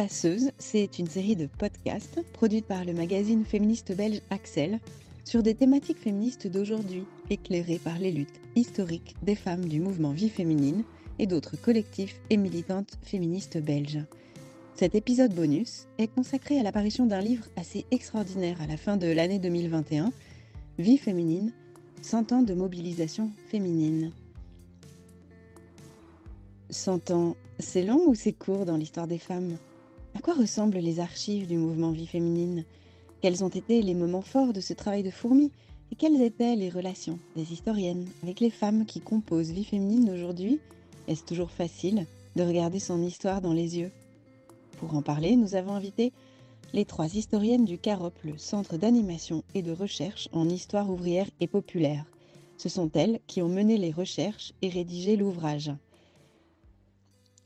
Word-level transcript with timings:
Passeuse, 0.00 0.50
c'est 0.56 0.98
une 0.98 1.08
série 1.08 1.36
de 1.36 1.44
podcasts 1.44 2.22
produite 2.32 2.64
par 2.64 2.86
le 2.86 2.94
magazine 2.94 3.44
féministe 3.44 3.94
belge 3.94 4.22
Axel 4.30 4.80
sur 5.26 5.42
des 5.42 5.54
thématiques 5.54 5.98
féministes 5.98 6.46
d'aujourd'hui, 6.46 7.04
éclairées 7.28 7.78
par 7.78 7.98
les 7.98 8.10
luttes 8.10 8.40
historiques 8.56 9.14
des 9.22 9.34
femmes 9.34 9.66
du 9.66 9.78
mouvement 9.78 10.12
Vie 10.12 10.30
féminine 10.30 10.84
et 11.18 11.26
d'autres 11.26 11.60
collectifs 11.60 12.18
et 12.30 12.38
militantes 12.38 12.96
féministes 13.02 13.58
belges. 13.58 14.02
Cet 14.74 14.94
épisode 14.94 15.34
bonus 15.34 15.86
est 15.98 16.08
consacré 16.08 16.58
à 16.58 16.62
l'apparition 16.62 17.04
d'un 17.04 17.20
livre 17.20 17.44
assez 17.56 17.84
extraordinaire 17.90 18.62
à 18.62 18.66
la 18.66 18.78
fin 18.78 18.96
de 18.96 19.06
l'année 19.06 19.38
2021, 19.38 20.14
Vie 20.78 20.96
féminine, 20.96 21.52
100 22.00 22.32
ans 22.32 22.42
de 22.42 22.54
mobilisation 22.54 23.30
féminine. 23.50 24.12
100 26.70 27.10
ans, 27.10 27.36
c'est 27.58 27.84
long 27.84 28.00
ou 28.06 28.14
c'est 28.14 28.32
court 28.32 28.64
dans 28.64 28.78
l'histoire 28.78 29.06
des 29.06 29.18
femmes? 29.18 29.58
À 30.14 30.20
quoi 30.20 30.34
ressemblent 30.34 30.78
les 30.78 31.00
archives 31.00 31.46
du 31.46 31.56
mouvement 31.56 31.92
Vie 31.92 32.06
féminine? 32.06 32.64
Quels 33.20 33.44
ont 33.44 33.48
été 33.48 33.80
les 33.80 33.94
moments 33.94 34.22
forts 34.22 34.52
de 34.52 34.60
ce 34.60 34.72
travail 34.72 35.02
de 35.02 35.10
fourmi? 35.10 35.50
Et 35.92 35.96
quelles 35.96 36.20
étaient 36.20 36.56
les 36.56 36.68
relations 36.68 37.18
des 37.36 37.52
historiennes 37.52 38.06
avec 38.22 38.40
les 38.40 38.50
femmes 38.50 38.86
qui 38.86 39.00
composent 39.00 39.50
Vie 39.52 39.64
féminine 39.64 40.10
aujourd'hui? 40.10 40.60
Est-ce 41.08 41.24
toujours 41.24 41.50
facile 41.50 42.06
de 42.36 42.42
regarder 42.42 42.78
son 42.80 43.02
histoire 43.02 43.40
dans 43.40 43.52
les 43.52 43.78
yeux? 43.78 43.90
Pour 44.78 44.94
en 44.94 45.02
parler, 45.02 45.36
nous 45.36 45.54
avons 45.54 45.72
invité 45.72 46.12
les 46.72 46.84
trois 46.84 47.14
historiennes 47.14 47.64
du 47.64 47.78
CAROP, 47.78 48.14
le 48.24 48.38
Centre 48.38 48.76
d'animation 48.76 49.42
et 49.54 49.62
de 49.62 49.72
recherche 49.72 50.28
en 50.32 50.48
histoire 50.48 50.90
ouvrière 50.90 51.28
et 51.40 51.46
populaire. 51.46 52.04
Ce 52.58 52.68
sont 52.68 52.90
elles 52.94 53.20
qui 53.26 53.42
ont 53.42 53.48
mené 53.48 53.76
les 53.76 53.90
recherches 53.90 54.52
et 54.62 54.68
rédigé 54.68 55.16
l'ouvrage. 55.16 55.72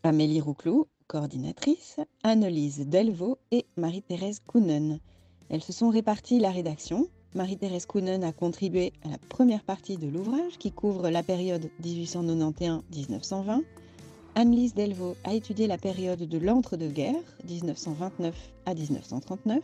Amélie 0.02 0.40
Rouclou, 0.40 0.86
coordinatrice, 1.06 2.00
Annelise 2.22 2.86
Delvaux 2.88 3.38
et 3.50 3.66
Marie-Thérèse 3.76 4.40
Kounen. 4.46 5.00
Elles 5.50 5.62
se 5.62 5.72
sont 5.72 5.90
réparties 5.90 6.40
la 6.40 6.50
rédaction. 6.50 7.08
Marie-Thérèse 7.34 7.86
Kounen 7.86 8.24
a 8.24 8.32
contribué 8.32 8.92
à 9.04 9.08
la 9.08 9.18
première 9.28 9.64
partie 9.64 9.96
de 9.96 10.08
l'ouvrage 10.08 10.58
qui 10.58 10.72
couvre 10.72 11.10
la 11.10 11.22
période 11.22 11.68
1891-1920. 11.82 13.62
Annelise 14.36 14.74
Delvaux 14.74 15.16
a 15.24 15.34
étudié 15.34 15.66
la 15.66 15.78
période 15.78 16.22
de 16.22 16.38
l'entre-deux-guerres, 16.38 17.14
1929 17.48 18.34
à 18.66 18.74
1939. 18.74 19.62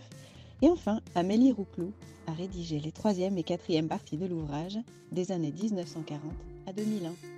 Et 0.62 0.68
enfin, 0.68 1.00
Amélie 1.14 1.52
Rouclou 1.52 1.92
a 2.27 2.33
rédigé 2.33 2.78
les 2.78 2.92
troisième 2.92 3.38
et 3.38 3.42
quatrième 3.42 3.88
parties 3.88 4.16
de 4.16 4.27
l'ouvrage 4.27 4.78
des 5.11 5.33
années 5.33 5.52
1940 5.52 6.20
à 6.66 6.72
2001. 6.72 7.30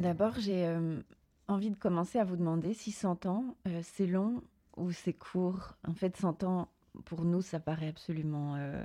D'abord, 0.00 0.34
j'ai 0.38 0.66
euh, 0.66 1.00
envie 1.48 1.70
de 1.70 1.76
commencer 1.76 2.18
à 2.18 2.24
vous 2.24 2.36
demander 2.36 2.74
si 2.74 2.92
100 2.92 3.24
ans, 3.26 3.56
euh, 3.66 3.80
c'est 3.82 4.06
long 4.06 4.42
ou 4.76 4.92
c'est 4.92 5.14
court. 5.14 5.72
En 5.88 5.94
fait, 5.94 6.16
100 6.16 6.44
ans, 6.44 6.68
pour 7.06 7.24
nous, 7.24 7.40
ça 7.40 7.60
paraît 7.60 7.88
absolument 7.88 8.56
euh, 8.56 8.84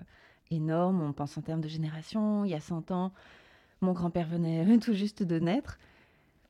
énorme. 0.52 1.02
On 1.02 1.12
pense 1.12 1.38
en 1.38 1.42
termes 1.42 1.60
de 1.60 1.68
génération. 1.68 2.46
Il 2.46 2.52
y 2.52 2.54
a 2.54 2.62
100 2.62 2.92
ans, 2.92 3.12
mon 3.82 3.92
grand-père 3.92 4.28
venait 4.28 4.78
tout 4.80 4.94
juste 4.94 5.22
de 5.22 5.38
naître. 5.38 5.80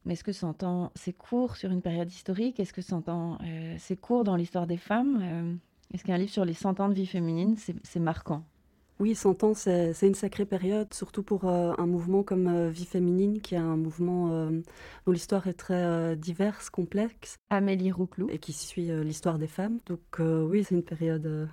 Mais 0.05 0.13
est-ce 0.13 0.23
que 0.23 0.31
100 0.31 0.61
ans, 0.63 0.91
c'est 0.93 1.13
court 1.13 1.55
sur 1.57 1.71
une 1.71 1.81
période 1.81 2.11
historique? 2.11 2.59
Est-ce 2.59 2.73
que 2.73 2.81
100 2.81 3.09
ans, 3.09 3.37
c'est 3.77 3.97
court 3.97 4.23
dans 4.23 4.35
l'histoire 4.35 4.65
des 4.65 4.77
femmes? 4.77 5.59
Est-ce 5.93 6.03
qu'un 6.03 6.17
livre 6.17 6.31
sur 6.31 6.43
les 6.43 6.55
100 6.55 6.79
ans 6.79 6.89
de 6.89 6.95
vie 6.95 7.05
féminine, 7.05 7.55
c'est 7.57 7.99
marquant? 7.99 8.43
Oui, 9.01 9.15
100 9.15 9.43
ans, 9.43 9.53
c'est 9.55 9.95
une 10.03 10.13
sacrée 10.13 10.45
période, 10.45 10.93
surtout 10.93 11.23
pour 11.23 11.49
euh, 11.49 11.73
un 11.79 11.87
mouvement 11.87 12.21
comme 12.21 12.47
euh, 12.47 12.69
Vie 12.69 12.85
féminine, 12.85 13.41
qui 13.41 13.55
est 13.55 13.57
un 13.57 13.75
mouvement 13.75 14.31
euh, 14.31 14.61
dont 15.07 15.11
l'histoire 15.11 15.47
est 15.47 15.55
très 15.55 16.15
diverse, 16.15 16.69
complexe. 16.69 17.37
Amélie 17.49 17.91
Rouclou. 17.91 18.27
Et 18.29 18.37
qui 18.37 18.53
suit 18.53 18.91
l'histoire 19.03 19.39
des 19.39 19.47
femmes. 19.47 19.79
Donc 19.87 20.19
oui, 20.19 20.63
c'est 20.63 20.75
une 20.75 20.83
période 20.83 21.49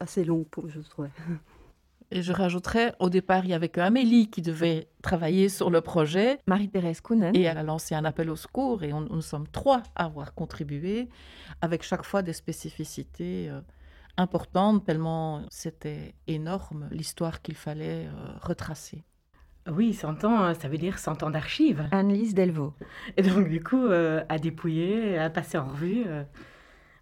assez 0.00 0.24
longue, 0.24 0.46
pour, 0.48 0.68
je 0.68 0.80
trouve. 0.80 1.06
Et 2.12 2.22
je 2.22 2.32
rajouterais, 2.32 2.94
au 3.00 3.08
départ, 3.08 3.44
il 3.44 3.50
y 3.50 3.54
avait 3.54 3.68
que 3.68 3.80
Amélie 3.80 4.28
qui 4.28 4.40
devait 4.40 4.88
travailler 5.02 5.48
sur 5.48 5.70
le 5.70 5.80
projet. 5.80 6.38
Marie-Thérèse 6.46 7.00
Kounen. 7.00 7.34
Et 7.34 7.42
elle 7.42 7.58
a 7.58 7.64
lancé 7.64 7.96
un 7.96 8.04
appel 8.04 8.30
au 8.30 8.36
secours 8.36 8.84
et 8.84 8.92
on, 8.92 9.00
nous 9.00 9.22
sommes 9.22 9.48
trois 9.48 9.82
à 9.96 10.04
avoir 10.04 10.34
contribué, 10.34 11.08
avec 11.62 11.82
chaque 11.82 12.04
fois 12.04 12.22
des 12.22 12.32
spécificités 12.32 13.50
importante, 14.16 14.84
tellement 14.84 15.42
c'était 15.50 16.14
énorme 16.26 16.88
l'histoire 16.90 17.42
qu'il 17.42 17.54
fallait 17.54 18.06
euh, 18.06 18.32
retracer. 18.40 19.04
Oui, 19.70 19.92
100 19.92 20.24
ans, 20.24 20.42
hein, 20.42 20.54
ça 20.54 20.68
veut 20.68 20.78
dire 20.78 20.98
100 20.98 21.24
ans 21.24 21.30
d'archives. 21.30 21.84
Annelise 21.90 22.34
Delvaux. 22.34 22.72
Et 23.16 23.22
donc, 23.22 23.48
du 23.48 23.62
coup, 23.62 23.84
euh, 23.84 24.22
à 24.28 24.38
dépouiller, 24.38 25.18
à 25.18 25.28
passer 25.28 25.58
en 25.58 25.66
revue, 25.66 26.04
euh, 26.06 26.22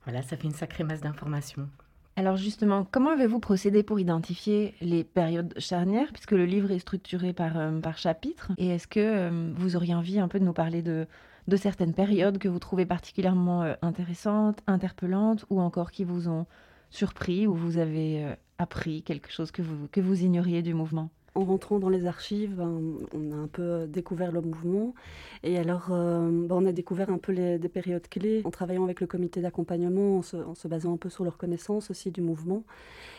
voilà, 0.05 0.23
ça 0.23 0.37
fait 0.37 0.45
une 0.45 0.55
sacrée 0.55 0.83
masse 0.83 1.03
d'informations. 1.03 1.69
Alors 2.17 2.37
justement, 2.37 2.87
comment 2.89 3.11
avez-vous 3.11 3.41
procédé 3.41 3.83
pour 3.83 3.99
identifier 3.99 4.75
les 4.81 5.03
périodes 5.03 5.53
charnières, 5.59 6.13
puisque 6.13 6.31
le 6.31 6.47
livre 6.47 6.71
est 6.71 6.79
structuré 6.79 7.33
par, 7.33 7.55
par 7.83 7.99
chapitre? 7.99 8.53
Et 8.57 8.69
est-ce 8.69 8.87
que 8.87 9.53
vous 9.57 9.75
auriez 9.75 9.97
envie 9.97 10.21
un 10.21 10.29
peu 10.29 10.39
de 10.39 10.45
nous 10.45 10.53
parler 10.53 10.81
de, 10.81 11.09
de 11.49 11.57
certaines 11.57 11.93
périodes 11.93 12.39
que 12.39 12.47
vous 12.47 12.61
trouvez 12.61 12.87
particulièrement 12.87 13.75
intéressantes, 13.83 14.61
interpellantes, 14.69 15.45
ou 15.51 15.61
encore 15.61 15.91
qui 15.91 16.05
vous 16.05 16.29
ont 16.29 16.47
surpris 16.95 17.47
ou 17.47 17.55
vous 17.55 17.79
avez 17.79 18.25
euh, 18.25 18.35
appris 18.59 19.03
quelque 19.03 19.31
chose 19.31 19.51
que 19.51 19.63
vous, 19.63 19.89
que 19.91 20.01
vous 20.01 20.23
ignoriez 20.23 20.63
du 20.63 20.75
mouvement? 20.75 21.11
En 21.35 21.45
rentrant 21.45 21.81
dans 21.81 21.89
les 21.89 22.07
archives, 22.07 22.55
ben, 22.55 22.81
on 23.13 23.33
a 23.33 23.35
un 23.35 23.49
peu 23.49 23.63
euh, 23.63 23.87
découvert 23.89 24.31
le 24.31 24.41
mouvement. 24.41 24.95
Et 25.43 25.59
alors, 25.59 25.89
euh, 25.91 26.31
ben, 26.31 26.55
on 26.55 26.65
a 26.65 26.71
découvert 26.71 27.11
un 27.11 27.19
peu 27.19 27.33
les, 27.33 27.59
des 27.59 27.69
périodes 27.69 28.07
clés 28.09 28.43
en 28.45 28.53
travaillant 28.53 28.85
avec 28.85 29.01
le 29.01 29.09
comité 29.09 29.41
d'accompagnement, 29.41 30.19
en, 30.19 30.23
se, 30.55 30.69
basant 30.69 30.95
un 30.95 30.97
peu 30.97 31.09
sur 31.09 31.25
leur 31.25 31.37
connaissance 31.37 31.91
aussi 31.91 32.13
du 32.13 32.23
mouvement. 32.23 32.63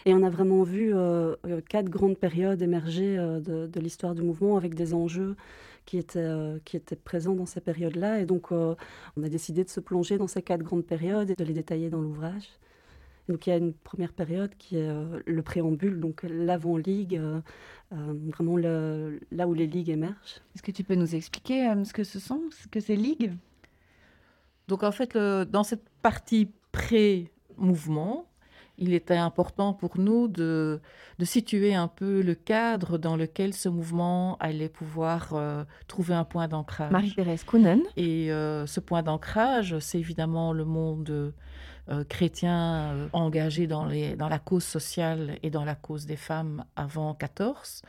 Et 0.06 0.14
on 0.14 0.24
a 0.24 0.30
vraiment 0.30 0.64
vu 0.64 0.94
quatre 1.68 1.90
grandes 1.90 2.18
périodes 2.18 2.62
émerger 2.62 3.18
de, 3.18 3.68
de 3.68 3.80
l'histoire 3.82 4.16
du 4.16 4.22
mouvement 4.22 4.56
avec 4.56 4.76
des 4.76 4.94
enjeux 4.94 5.36
qui 5.86 5.98
étaient, 5.98 6.34
qui 6.64 6.78
étaient 6.78 6.96
présents 6.96 7.34
dans 7.34 7.46
ces 7.46 7.60
périodes-là. 7.60 8.22
Et 8.22 8.26
donc, 8.26 8.52
on 8.52 9.24
a 9.24 9.30
décidé 9.30 9.66
de 9.66 9.70
se 9.70 9.82
plonger 9.82 10.18
dans 10.18 10.28
ces 10.28 10.42
quatre 10.42 10.64
grandes 10.64 10.86
périodes 10.86 11.32
et 11.32 11.36
de 11.36 11.44
les 11.44 11.54
détailler 11.54 11.90
dans 11.90 12.02
l'ouvrage. 12.02 12.48
Donc 13.28 13.48
il 13.48 13.50
y 13.50 13.54
a 13.54 13.58
une 13.58 13.74
première 13.74 14.14
période 14.14 14.52
qui 14.58 14.78
est 14.78 14.88
euh, 14.88 15.20
le 15.26 15.42
préambule, 15.42 16.00
donc 16.00 16.24
l'avant-ligue, 16.24 17.18
euh, 17.18 17.42
euh, 17.94 18.14
vraiment 18.34 18.58
là 18.58 19.48
où 19.48 19.54
les 19.54 19.68
ligues 19.68 19.90
émergent. 19.90 20.42
Est-ce 20.54 20.62
que 20.62 20.72
tu 20.72 20.84
peux 20.84 20.96
nous 20.96 21.16
expliquer 21.16 21.74
ce 21.84 21.94
que 21.94 22.04
ce 22.04 22.20
sont, 22.20 22.42
ce 22.52 22.68
que 22.68 22.80
c'est 22.80 22.96
ligues 22.96 23.34
Donc 24.68 24.84
en 24.84 24.92
fait, 24.92 25.18
dans 25.18 25.64
cette 25.64 25.90
partie 26.02 26.52
pré-mouvement, 26.72 28.28
il 28.78 28.94
était 28.94 29.16
important 29.16 29.74
pour 29.74 29.98
nous 29.98 30.28
de, 30.28 30.82
de, 31.18 31.26
situer 31.26 31.74
un 31.74 31.88
peu 31.88 32.22
le 32.22 32.36
cadre 32.36 32.98
dans 32.98 33.16
lequel 33.16 33.54
ce 33.54 33.70
mouvement 33.70 34.36
allait 34.42 34.68
pouvoir 34.68 35.34
trouver 35.88 36.14
un 36.14 36.26
point 36.26 36.50
d'ancrage. 36.50 36.92
Marie-Thérèse 36.92 37.46
Kounen. 37.46 37.82
Et 37.96 38.28
ce 38.28 38.80
point 38.82 39.02
d'ancrage, 39.02 39.80
c'est 39.80 40.00
évidemment 40.00 40.52
le 40.52 40.66
monde 40.66 41.10
euh, 41.10 41.32
chrétiens 42.08 42.94
euh, 42.94 43.08
engagés 43.14 43.68
dans, 43.68 43.86
les, 43.86 44.16
dans 44.16 44.30
la 44.30 44.40
cause 44.40 44.64
sociale 44.64 45.38
et 45.44 45.50
dans 45.50 45.66
la 45.66 45.76
cause 45.76 46.06
des 46.06 46.16
femmes 46.16 46.66
avant 46.76 47.14
14. 47.14 47.82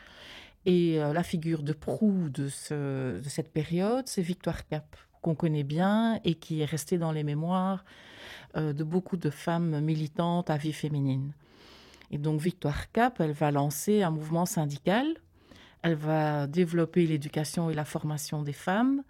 Et 0.67 1.01
euh, 1.01 1.13
la 1.13 1.23
figure 1.23 1.63
de 1.63 1.73
proue 1.73 2.29
de, 2.29 2.49
ce, 2.49 3.21
de 3.21 3.29
cette 3.29 3.53
période, 3.53 4.07
c'est 4.07 4.23
Victoire 4.23 4.67
Cap, 4.67 4.97
qu'on 5.23 5.35
connaît 5.35 5.65
bien 5.65 6.21
et 6.25 6.35
qui 6.35 6.61
est 6.61 6.67
restée 6.67 6.99
dans 6.99 7.13
les 7.13 7.25
mémoires 7.25 7.85
de 8.55 8.85
beaucoup 8.85 9.19
de 9.19 9.29
femmes 9.29 9.81
militantes 9.81 10.49
à 10.49 10.57
vie 10.57 10.73
féminine. 10.73 11.33
Et 12.11 12.17
donc 12.17 12.41
Victoire 12.41 12.91
Cap, 12.91 13.21
elle 13.21 13.33
va 13.33 13.51
lancer 13.51 14.03
un 14.03 14.11
mouvement 14.11 14.47
syndical, 14.47 15.07
elle 15.83 15.95
va 15.95 16.47
développer 16.47 17.07
l'éducation 17.07 17.69
et 17.69 17.75
la 17.75 17.85
formation 17.85 18.43
des 18.43 18.55
femmes, 18.55 19.03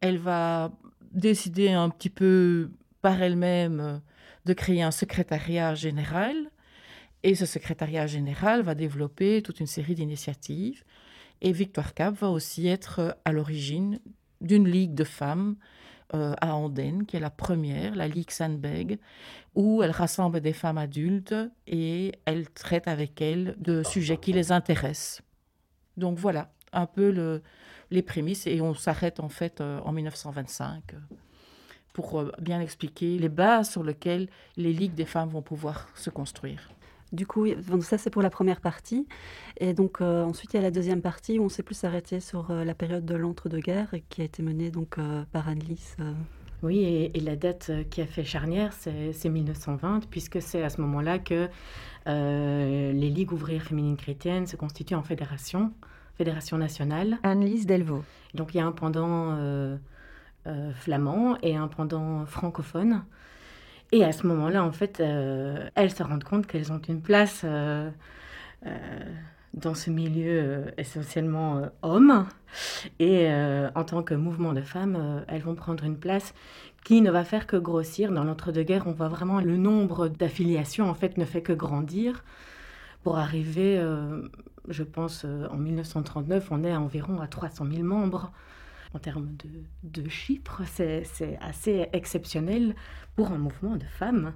elle 0.00 0.18
va 0.18 0.72
décider 1.12 1.72
un 1.72 1.88
petit 1.88 2.10
peu 2.10 2.70
par 3.06 3.22
elle-même 3.22 3.78
euh, 3.78 3.98
de 4.46 4.52
créer 4.52 4.82
un 4.82 4.90
secrétariat 4.90 5.76
général. 5.76 6.34
Et 7.22 7.36
ce 7.36 7.46
secrétariat 7.46 8.08
général 8.08 8.62
va 8.62 8.74
développer 8.74 9.42
toute 9.42 9.60
une 9.60 9.68
série 9.68 9.94
d'initiatives. 9.94 10.82
Et 11.40 11.52
Victoire 11.52 11.94
Cap 11.94 12.16
va 12.16 12.30
aussi 12.30 12.66
être 12.66 12.98
euh, 12.98 13.12
à 13.24 13.30
l'origine 13.30 14.00
d'une 14.40 14.66
ligue 14.66 14.94
de 14.94 15.04
femmes 15.04 15.54
euh, 16.14 16.34
à 16.40 16.56
Andenne, 16.56 17.06
qui 17.06 17.16
est 17.16 17.20
la 17.20 17.30
première, 17.30 17.94
la 17.94 18.08
Ligue 18.08 18.32
Sandbeg, 18.32 18.98
où 19.54 19.84
elle 19.84 19.92
rassemble 19.92 20.40
des 20.40 20.52
femmes 20.52 20.78
adultes 20.78 21.36
et 21.68 22.10
elle 22.24 22.50
traite 22.50 22.88
avec 22.88 23.22
elles 23.22 23.54
de 23.60 23.84
sujets 23.84 24.16
qui 24.16 24.32
les 24.32 24.50
intéressent. 24.50 25.22
Donc 25.96 26.18
voilà, 26.18 26.50
un 26.72 26.86
peu 26.86 27.12
le, 27.12 27.40
les 27.92 28.02
prémices, 28.02 28.48
et 28.48 28.60
on 28.60 28.74
s'arrête 28.74 29.20
en 29.20 29.28
fait 29.28 29.60
en 29.60 29.92
1925 29.92 30.82
pour 31.96 32.20
euh, 32.20 32.30
bien 32.38 32.60
expliquer 32.60 33.16
les 33.18 33.30
bases 33.30 33.70
sur 33.70 33.82
lesquelles 33.82 34.28
les 34.58 34.74
ligues 34.74 34.94
des 34.94 35.06
femmes 35.06 35.30
vont 35.30 35.40
pouvoir 35.40 35.88
se 35.94 36.10
construire. 36.10 36.68
Du 37.10 37.26
coup, 37.26 37.46
ça 37.80 37.96
c'est 37.96 38.10
pour 38.10 38.20
la 38.20 38.28
première 38.28 38.60
partie. 38.60 39.06
Et 39.58 39.72
donc 39.72 40.02
ensuite 40.02 40.52
il 40.52 40.56
y 40.56 40.58
a 40.58 40.62
la 40.62 40.70
deuxième 40.70 41.00
partie 41.00 41.38
où 41.38 41.44
on 41.44 41.48
s'est 41.48 41.62
plus 41.62 41.84
arrêté 41.84 42.20
sur 42.20 42.52
la 42.52 42.74
période 42.74 43.06
de 43.06 43.14
l'entre-deux-guerres 43.14 43.94
qui 44.10 44.20
a 44.20 44.24
été 44.24 44.42
menée 44.42 44.70
donc 44.70 44.98
par 45.32 45.48
Anne-Lise. 45.48 45.96
Oui, 46.62 47.10
et, 47.14 47.20
la 47.20 47.36
date 47.36 47.70
qui 47.90 48.02
a 48.02 48.06
fait 48.06 48.24
charnière, 48.24 48.72
c'est 48.72 49.28
1920, 49.28 50.08
puisque 50.10 50.42
c'est 50.42 50.64
à 50.64 50.68
ce 50.68 50.80
moment-là 50.80 51.20
que 51.20 51.48
les 52.06 53.10
ligues 53.10 53.32
ouvrières 53.32 53.62
féminines 53.62 53.96
chrétiennes 53.96 54.48
se 54.48 54.56
constituent 54.56 54.96
en 54.96 55.04
fédération, 55.04 55.72
fédération 56.18 56.58
nationale. 56.58 57.18
Anne-Lise 57.22 57.66
Delvaux. 57.66 58.04
Donc 58.34 58.52
il 58.52 58.58
y 58.58 58.60
a 58.60 58.66
un 58.66 58.72
pendant 58.72 59.78
flamand 60.74 61.36
et 61.42 61.56
un 61.56 61.68
pendant 61.68 62.24
francophone. 62.26 63.02
Et 63.92 64.04
à 64.04 64.12
ce 64.12 64.26
moment-là, 64.26 64.64
en 64.64 64.72
fait, 64.72 65.00
euh, 65.00 65.68
elles 65.74 65.92
se 65.92 66.02
rendent 66.02 66.24
compte 66.24 66.46
qu'elles 66.46 66.72
ont 66.72 66.80
une 66.88 67.00
place 67.00 67.42
euh, 67.44 67.88
euh, 68.66 68.76
dans 69.54 69.74
ce 69.74 69.90
milieu 69.90 70.66
essentiellement 70.76 71.62
homme. 71.82 72.26
Et 72.98 73.28
en 73.74 73.84
tant 73.84 74.02
que 74.02 74.14
mouvement 74.14 74.52
de 74.52 74.60
femmes, 74.60 75.24
elles 75.28 75.40
vont 75.40 75.54
prendre 75.54 75.84
une 75.84 75.98
place 75.98 76.34
qui 76.84 77.00
ne 77.00 77.10
va 77.10 77.24
faire 77.24 77.46
que 77.46 77.56
grossir. 77.56 78.12
Dans 78.12 78.24
l'entre-deux-guerres, 78.24 78.86
on 78.86 78.92
voit 78.92 79.08
vraiment 79.08 79.40
le 79.40 79.56
nombre 79.56 80.08
d'affiliations, 80.08 80.90
en 80.90 80.94
fait, 80.94 81.16
ne 81.16 81.24
fait 81.24 81.42
que 81.42 81.54
grandir. 81.54 82.22
Pour 83.02 83.18
arriver, 83.18 83.82
je 84.68 84.82
pense, 84.82 85.24
en 85.24 85.56
1939, 85.56 86.48
on 86.50 86.62
est 86.62 86.72
à 86.72 86.80
environ 86.80 87.20
à 87.20 87.26
300 87.26 87.64
000 87.70 87.82
membres 87.82 88.32
en 88.96 88.98
termes 88.98 89.36
de, 89.84 90.08
chiffres, 90.08 90.62
c'est 90.64 91.04
assez 91.40 91.86
exceptionnel 91.92 92.74
pour 93.14 93.30
un 93.30 93.36
mouvement 93.36 93.76
de 93.76 93.84
femmes. 93.84 94.32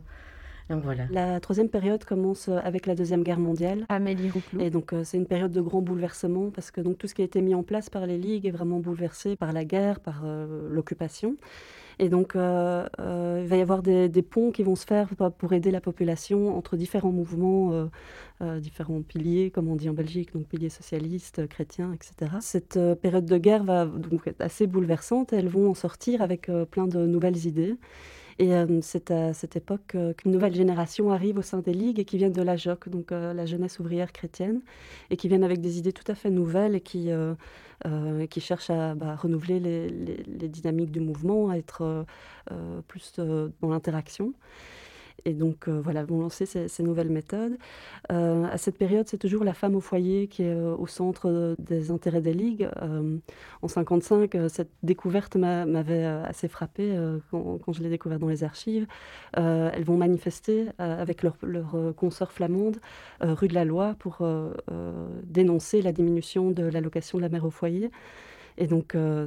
Donc 0.69 0.85
voilà. 0.85 1.07
La 1.11 1.41
troisième 1.41 1.71
période 1.71 2.05
commence 2.05 2.49
avec 2.49 2.87
la 2.87 2.95
Deuxième 2.95 3.23
Guerre 3.25 3.41
mondiale. 3.41 3.87
Amélie 3.89 4.31
Rouclou. 4.31 4.61
Et 4.61 4.71
donc 4.71 4.93
euh, 4.93 5.03
c'est 5.03 5.17
une 5.17 5.27
période 5.27 5.51
de 5.51 5.61
grand 5.61 5.81
bouleversement 5.81 6.51
parce 6.51 6.71
que 6.71 6.81
donc, 6.81 6.99
tout 6.99 7.09
ce 7.09 7.15
qui 7.15 7.23
a 7.23 7.25
été 7.25 7.41
mis 7.41 7.55
en 7.55 7.62
place 7.62 7.91
par 7.91 8.07
les 8.07 8.19
ligues 8.19 8.47
est 8.47 8.53
vraiment 8.53 8.79
bouleversé 8.79 9.35
par 9.35 9.53
la 9.53 9.65
guerre, 9.65 9.99
par 9.99 10.23
euh, 10.25 10.69
l'occupation. 10.71 11.37
Et 12.00 12.08
donc, 12.08 12.35
euh, 12.35 12.88
euh, 12.99 13.41
il 13.43 13.47
va 13.47 13.56
y 13.56 13.61
avoir 13.61 13.82
des, 13.82 14.08
ponts 14.23 14.52
qui 14.52 14.62
vont 14.62 14.75
se 14.75 14.87
faire 14.87 15.08
pour 15.37 15.52
aider 15.52 15.70
la 15.70 15.82
population 15.82 16.56
entre 16.56 16.79
différents 16.79 17.12
mouvements, 17.12 17.91
euh, 18.41 18.58
différents 18.58 19.02
piliers, 19.02 19.50
comme 19.50 19.69
on 19.69 19.76
dit 19.76 19.91
en 19.91 19.93
Belgique, 19.93 20.32
donc 20.32 20.47
piliers 20.47 20.70
socialistes, 20.70 21.47
chrétiens, 21.47 21.93
etc. 21.93 22.38
Cette 22.41 22.79
période 23.02 23.26
de 23.26 23.37
guerre 23.37 23.64
va 23.64 23.85
donc 23.85 24.26
être 24.26 24.41
assez 24.41 24.67
bouleversante 24.67 25.35
et 25.35 25.37
elles 25.37 25.50
vont 25.50 25.69
en 25.69 25.75
sortir 25.75 26.23
avec 26.23 26.50
plein 26.70 26.87
de 26.87 27.05
nouvelles 27.05 27.47
idées. 27.47 27.76
Et 28.43 28.53
c'est 28.81 29.11
à 29.11 29.35
cette 29.35 29.57
époque 29.57 29.95
qu'une 30.17 30.33
nouvelle 30.33 30.55
génération 30.55 31.11
arrive 31.13 31.37
au 31.37 31.43
sein 31.43 31.59
des 31.59 31.75
ligues 31.75 31.99
et 32.01 32.07
qui 32.07 32.17
viennent 32.17 32.33
de 32.33 32.41
la 32.41 32.57
JOC, 32.57 32.89
donc 32.89 33.11
la 33.11 33.45
jeunesse 33.45 33.79
ouvrière 33.81 34.13
chrétienne, 34.13 34.63
et 35.11 35.19
qui 35.19 35.29
viennent 35.29 35.45
avec 35.45 35.61
des 35.61 35.77
idées 35.77 35.93
tout 35.93 36.11
à 36.11 36.15
fait 36.15 36.31
nouvelles 36.31 36.75
et 36.75 36.81
qui 36.81 37.11
euh, 37.87 38.27
qui 38.27 38.43
cherche 38.43 38.69
à 38.69 38.95
bah, 38.95 39.17
renouveler 39.17 39.59
les, 39.59 40.49
dynamiques 40.49 40.91
du 40.91 41.01
mouvement, 41.01 41.49
à 41.49 41.57
être 41.57 41.81
euh, 41.81 42.03
euh, 42.53 42.83
plus 42.87 43.15
dans 43.17 43.71
l'interaction. 43.71 44.35
Et 45.25 45.34
donc, 45.34 45.69
euh, 45.69 45.81
voilà, 45.82 46.05
vont 46.05 46.20
lancer 46.20 46.46
ces, 46.46 46.82
nouvelles 46.82 47.11
méthodes. 47.11 47.56
Euh, 48.11 48.44
à 48.44 48.58
cette 48.58 48.78
période, 48.78 49.06
c'est 49.08 49.19
toujours 49.19 49.44
la 49.44 49.55
femme 49.55 49.75
au 49.75 49.81
foyer 49.81 50.28
qui 50.28 50.43
est 50.43 50.55
euh, 50.55 50.75
au 50.76 50.87
centre 50.87 51.55
des 51.58 51.90
intérêts 51.90 52.20
des 52.20 52.32
ligues. 52.32 52.69
en 53.62 53.69
55, 53.69 54.37
cette 54.49 54.70
découverte 54.82 55.37
m'avait 55.37 56.05
assez 56.05 56.49
frappée 56.49 56.96
quand, 57.31 57.72
je 57.72 57.82
l'ai 57.82 57.90
découverte 57.90 58.20
dans 58.20 58.28
les 58.28 58.44
archives. 58.44 58.87
elles 59.34 59.84
vont 59.84 59.96
manifester 59.96 60.67
avec 60.78 61.22
leur, 61.22 61.37
leur 61.43 61.94
consort 61.96 62.32
flamande 62.32 62.78
rue 63.20 63.49
de 63.49 63.55
la 63.55 63.64
Loi 63.64 63.94
pour 63.99 64.26
dénoncer 65.25 65.82
la 65.82 65.93
diminution 65.93 66.50
de 66.50 66.64
l'allocation 66.64 67.19
de 67.19 67.22
la 67.22 67.28
mère 67.28 67.44
au 67.44 67.50
foyer. 67.50 67.90
Et 68.58 68.67
donc, 68.67 68.94
euh, 68.94 69.26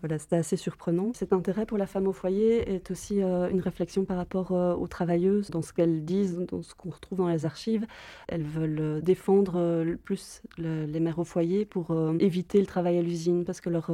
voilà, 0.00 0.18
c'était 0.18 0.36
assez 0.36 0.56
surprenant. 0.56 1.12
Cet 1.14 1.32
intérêt 1.32 1.66
pour 1.66 1.78
la 1.78 1.86
femme 1.86 2.06
au 2.06 2.12
foyer 2.12 2.74
est 2.74 2.90
aussi 2.90 3.22
euh, 3.22 3.50
une 3.50 3.60
réflexion 3.60 4.04
par 4.04 4.16
rapport 4.16 4.52
euh, 4.52 4.74
aux 4.74 4.86
travailleuses, 4.86 5.50
dans 5.50 5.62
ce 5.62 5.72
qu'elles 5.72 6.04
disent, 6.04 6.38
dans 6.48 6.62
ce 6.62 6.74
qu'on 6.74 6.90
retrouve 6.90 7.18
dans 7.18 7.28
les 7.28 7.46
archives. 7.46 7.86
Elles 8.28 8.42
veulent 8.42 9.02
défendre 9.02 9.84
plus 10.04 10.42
les 10.58 11.00
mères 11.00 11.18
au 11.18 11.24
foyer 11.24 11.64
pour 11.64 11.94
éviter 12.20 12.60
le 12.60 12.66
travail 12.66 12.98
à 12.98 13.02
l'usine, 13.02 13.44
parce 13.44 13.60
que 13.60 13.70
leurs 13.70 13.90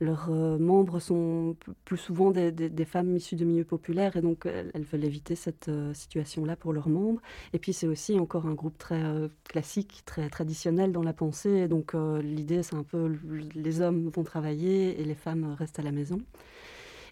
leurs 0.00 0.30
membres 0.30 1.00
sont 1.00 1.56
plus 1.84 1.96
souvent 1.96 2.30
des, 2.30 2.52
des, 2.52 2.84
femmes 2.84 3.16
issues 3.16 3.36
de 3.36 3.44
milieux 3.44 3.64
populaires, 3.64 4.16
et 4.16 4.20
donc 4.20 4.46
elles, 4.46 4.84
veulent 4.84 5.04
éviter 5.04 5.34
cette 5.34 5.70
situation-là 5.92 6.56
pour 6.56 6.72
leurs 6.72 6.88
membres. 6.88 7.20
Et 7.52 7.58
puis, 7.58 7.72
c'est 7.72 7.86
aussi 7.86 8.18
encore 8.18 8.46
un 8.46 8.54
groupe 8.54 8.78
très 8.78 9.02
classique, 9.48 10.02
très 10.04 10.28
traditionnel 10.28 10.92
dans 10.92 11.02
la 11.02 11.12
pensée, 11.12 11.50
et 11.50 11.68
donc 11.68 11.94
l'idée, 12.22 12.62
c'est 12.62 12.76
un 12.76 12.84
peu 12.84 13.16
les 13.54 13.80
hommes 13.80 14.01
vont 14.10 14.24
travailler 14.24 15.00
et 15.00 15.04
les 15.04 15.14
femmes 15.14 15.54
restent 15.58 15.78
à 15.78 15.82
la 15.82 15.92
maison. 15.92 16.20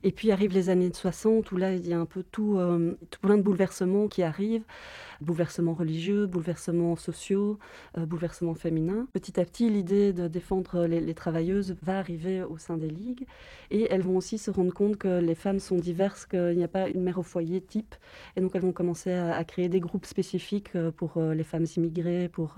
Et 0.02 0.12
puis 0.12 0.32
arrivent 0.32 0.54
les 0.54 0.70
années 0.70 0.90
60 0.92 1.52
où 1.52 1.56
là, 1.56 1.74
il 1.74 1.86
y 1.86 1.92
a 1.92 1.98
un 1.98 2.06
peu 2.06 2.22
tout, 2.22 2.58
euh, 2.58 2.96
tout 3.10 3.20
plein 3.20 3.36
de 3.36 3.42
bouleversements 3.42 4.08
qui 4.08 4.22
arrivent 4.22 4.64
bouleversements 5.20 5.74
religieux, 5.74 6.26
bouleversements 6.26 6.96
sociaux, 6.96 7.58
euh, 7.98 8.06
bouleversements 8.06 8.54
féminins. 8.54 9.06
Petit 9.12 9.38
à 9.38 9.44
petit, 9.44 9.68
l'idée 9.68 10.12
de 10.12 10.28
défendre 10.28 10.86
les, 10.86 11.14
travailleuses 11.14 11.76
va 11.82 11.98
arriver 11.98 12.42
au 12.42 12.56
sein 12.56 12.76
des 12.76 12.88
ligues 12.88 13.26
et 13.70 13.88
elles 13.90 14.00
vont 14.00 14.16
aussi 14.16 14.38
se 14.38 14.50
rendre 14.50 14.72
compte 14.72 14.96
que 14.96 15.20
les 15.20 15.34
femmes 15.34 15.58
sont 15.58 15.76
diverses, 15.76 16.24
qu'il 16.24 16.56
n'y 16.56 16.64
a 16.64 16.68
pas 16.68 16.88
une 16.88 17.02
mère 17.02 17.18
au 17.18 17.22
foyer 17.22 17.60
type 17.60 17.94
et 18.36 18.40
donc 18.40 18.52
elles 18.54 18.62
vont 18.62 18.72
commencer 18.72 19.12
à, 19.12 19.42
créer 19.44 19.68
des 19.68 19.80
groupes 19.80 20.06
spécifiques 20.06 20.70
euh, 20.76 20.90
pour 20.90 21.16
euh, 21.16 21.34
les 21.34 21.44
femmes 21.44 21.66
immigrées, 21.76 22.28
pour 22.28 22.56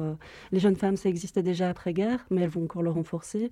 les 0.52 0.58
jeunes 0.58 0.76
femmes, 0.76 0.96
ça 0.96 1.08
existait 1.08 1.42
déjà 1.42 1.68
après-guerre, 1.70 2.24
mais 2.30 2.42
elles 2.42 2.50
vont 2.50 2.64
encore 2.64 2.82
le 2.82 2.90
renforcer, 2.90 3.50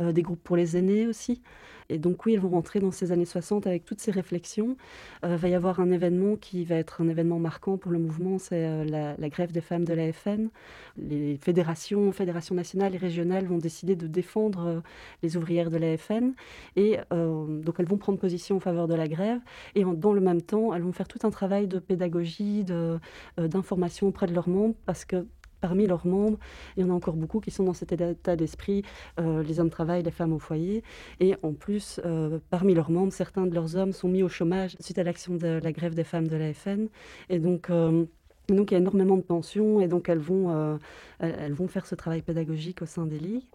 des 0.00 0.22
groupes 0.22 0.42
pour 0.42 0.56
les 0.56 0.76
aînés 0.76 1.06
aussi. 1.06 1.42
Et 1.88 1.98
donc 1.98 2.26
oui, 2.26 2.34
elles 2.34 2.40
vont 2.40 2.50
rentrer 2.50 2.80
dans 2.80 2.90
ces 2.90 3.12
années 3.12 3.24
60 3.24 3.66
avec 3.66 3.84
toutes 3.84 4.00
ces 4.00 4.10
réflexions. 4.10 4.76
Il 5.22 5.30
va 5.30 5.48
y 5.48 5.54
avoir 5.54 5.80
un 5.80 5.90
événement 5.90 6.36
qui 6.36 6.64
va 6.64 6.76
être 6.76 7.00
un 7.00 7.08
événement 7.08 7.38
marquant 7.38 7.78
pour 7.78 7.90
le 7.90 7.98
mouvement, 7.98 8.38
c'est 8.48 8.64
euh, 8.64 9.14
la, 9.18 9.28
grève 9.28 9.52
des 9.52 9.60
femmes 9.60 9.84
de 9.84 9.92
la 9.92 10.12
FN. 10.12 10.48
Les 10.96 11.36
fédérations, 11.36 12.10
fédérations 12.12 12.54
nationales 12.54 12.94
et 12.94 12.98
régionales 12.98 13.46
vont 13.46 13.58
décider 13.58 13.94
de 13.94 14.06
défendre 14.06 14.66
euh, 14.66 14.80
les 15.22 15.36
ouvrières 15.36 15.70
de 15.70 15.76
la 15.76 15.96
FN. 15.98 16.32
Et 16.76 16.98
euh, 17.12 17.60
donc 17.62 17.76
elles 17.78 17.86
vont 17.86 17.98
prendre 17.98 18.18
position 18.18 18.56
en 18.56 18.60
faveur 18.60 18.88
de 18.88 18.94
la 18.94 19.06
grève. 19.06 19.40
Et 19.74 19.84
dans 19.84 20.12
le 20.12 20.20
même 20.20 20.40
temps, 20.40 20.72
elles 20.74 20.82
vont 20.82 20.92
faire 20.92 21.08
tout 21.08 21.18
un 21.24 21.30
travail 21.30 21.66
de 21.68 21.78
pédagogie, 21.78 22.64
d'information 23.36 24.08
auprès 24.08 24.26
de 24.26 24.34
leurs 24.34 24.48
membres, 24.48 24.74
parce 24.86 25.04
que 25.04 25.26
parmi 25.60 25.86
leurs 25.86 26.06
membres, 26.06 26.38
il 26.76 26.82
y 26.82 26.84
en 26.84 26.90
a 26.90 26.92
encore 26.92 27.16
beaucoup 27.16 27.40
qui 27.40 27.50
sont 27.50 27.64
dans 27.64 27.74
cet 27.74 27.92
état 27.92 28.36
d'esprit, 28.36 28.82
les 29.18 29.60
hommes 29.60 29.70
travaillent, 29.70 30.02
les 30.02 30.10
femmes 30.10 30.32
au 30.32 30.38
foyer. 30.38 30.82
Et 31.20 31.34
en 31.42 31.52
plus, 31.52 32.00
parmi 32.50 32.74
leurs 32.74 32.90
membres, 32.90 33.12
certains 33.12 33.46
de 33.46 33.54
leurs 33.54 33.76
hommes 33.76 33.92
sont 33.92 34.08
mis 34.08 34.22
au 34.22 34.28
chômage 34.28 34.76
suite 34.80 34.98
à 34.98 35.02
l'action 35.02 35.34
de 35.36 35.60
la 35.62 35.72
grève 35.72 35.94
des 35.94 36.04
femmes 36.04 36.28
de 36.28 36.36
la 36.36 36.52
FN. 36.52 36.88
Et 37.28 37.38
donc, 37.38 37.70
donc 38.54 38.70
il 38.70 38.74
y 38.74 38.76
a 38.76 38.80
énormément 38.80 39.16
de 39.16 39.22
tensions 39.22 39.80
et 39.80 39.88
donc 39.88 40.08
elles 40.08 40.18
vont, 40.18 40.50
euh, 40.50 40.76
elles, 41.18 41.52
vont 41.52 41.68
faire 41.68 41.86
ce 41.86 41.94
travail 41.94 42.22
pédagogique 42.22 42.82
au 42.82 42.86
sein 42.86 43.06
des 43.06 43.18
ligues. 43.18 43.46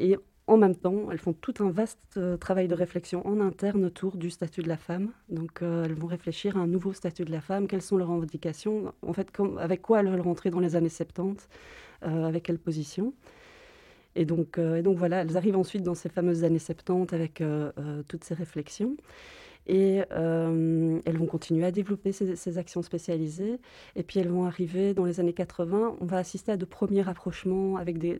Et 0.00 0.16
en 0.46 0.56
même 0.56 0.74
temps, 0.74 1.10
elles 1.10 1.18
font 1.18 1.34
tout 1.34 1.54
un 1.60 1.70
vaste 1.70 1.98
euh, 2.16 2.36
travail 2.36 2.68
de 2.68 2.74
réflexion 2.74 3.26
en 3.26 3.40
interne 3.40 3.84
autour 3.84 4.16
du 4.16 4.30
statut 4.30 4.62
de 4.62 4.68
la 4.68 4.76
femme. 4.76 5.10
Donc 5.28 5.62
euh, 5.62 5.84
elles 5.84 5.94
vont 5.94 6.06
réfléchir 6.06 6.56
à 6.56 6.60
un 6.60 6.66
nouveau 6.66 6.92
statut 6.92 7.24
de 7.24 7.30
la 7.30 7.40
femme, 7.40 7.68
quelles 7.68 7.82
sont 7.82 7.96
leurs 7.96 8.08
revendications, 8.08 8.92
en 9.06 9.12
fait 9.12 9.28
avec 9.58 9.82
quoi 9.82 10.00
elles 10.00 10.08
veulent 10.08 10.20
rentrer 10.20 10.50
dans 10.50 10.60
les 10.60 10.74
années 10.74 10.88
70, 10.88 11.48
avec 12.02 12.44
quelle 12.44 12.58
position? 12.58 13.12
Et 14.14 14.24
donc, 14.24 14.58
et 14.58 14.82
donc 14.82 14.96
voilà, 14.96 15.22
elles 15.22 15.36
arrivent 15.36 15.56
ensuite 15.56 15.82
dans 15.82 15.94
ces 15.94 16.08
fameuses 16.08 16.42
années 16.42 16.58
70 16.58 17.12
avec 17.12 17.42
toutes 18.08 18.24
ces 18.24 18.34
réflexions. 18.34 18.96
Et 19.68 20.02
euh, 20.12 21.00
elles 21.04 21.18
vont 21.18 21.26
continuer 21.26 21.64
à 21.66 21.70
développer 21.70 22.12
ces, 22.12 22.58
actions 22.58 22.82
spécialisées. 22.82 23.60
Et 23.96 24.02
puis 24.02 24.18
elles 24.18 24.28
vont 24.28 24.44
arriver 24.44 24.94
dans 24.94 25.04
les 25.04 25.20
années 25.20 25.34
80. 25.34 25.96
On 26.00 26.06
va 26.06 26.16
assister 26.18 26.52
à 26.52 26.56
de 26.56 26.64
premiers 26.64 27.02
rapprochements 27.02 27.76
avec 27.76 27.98
des, 27.98 28.18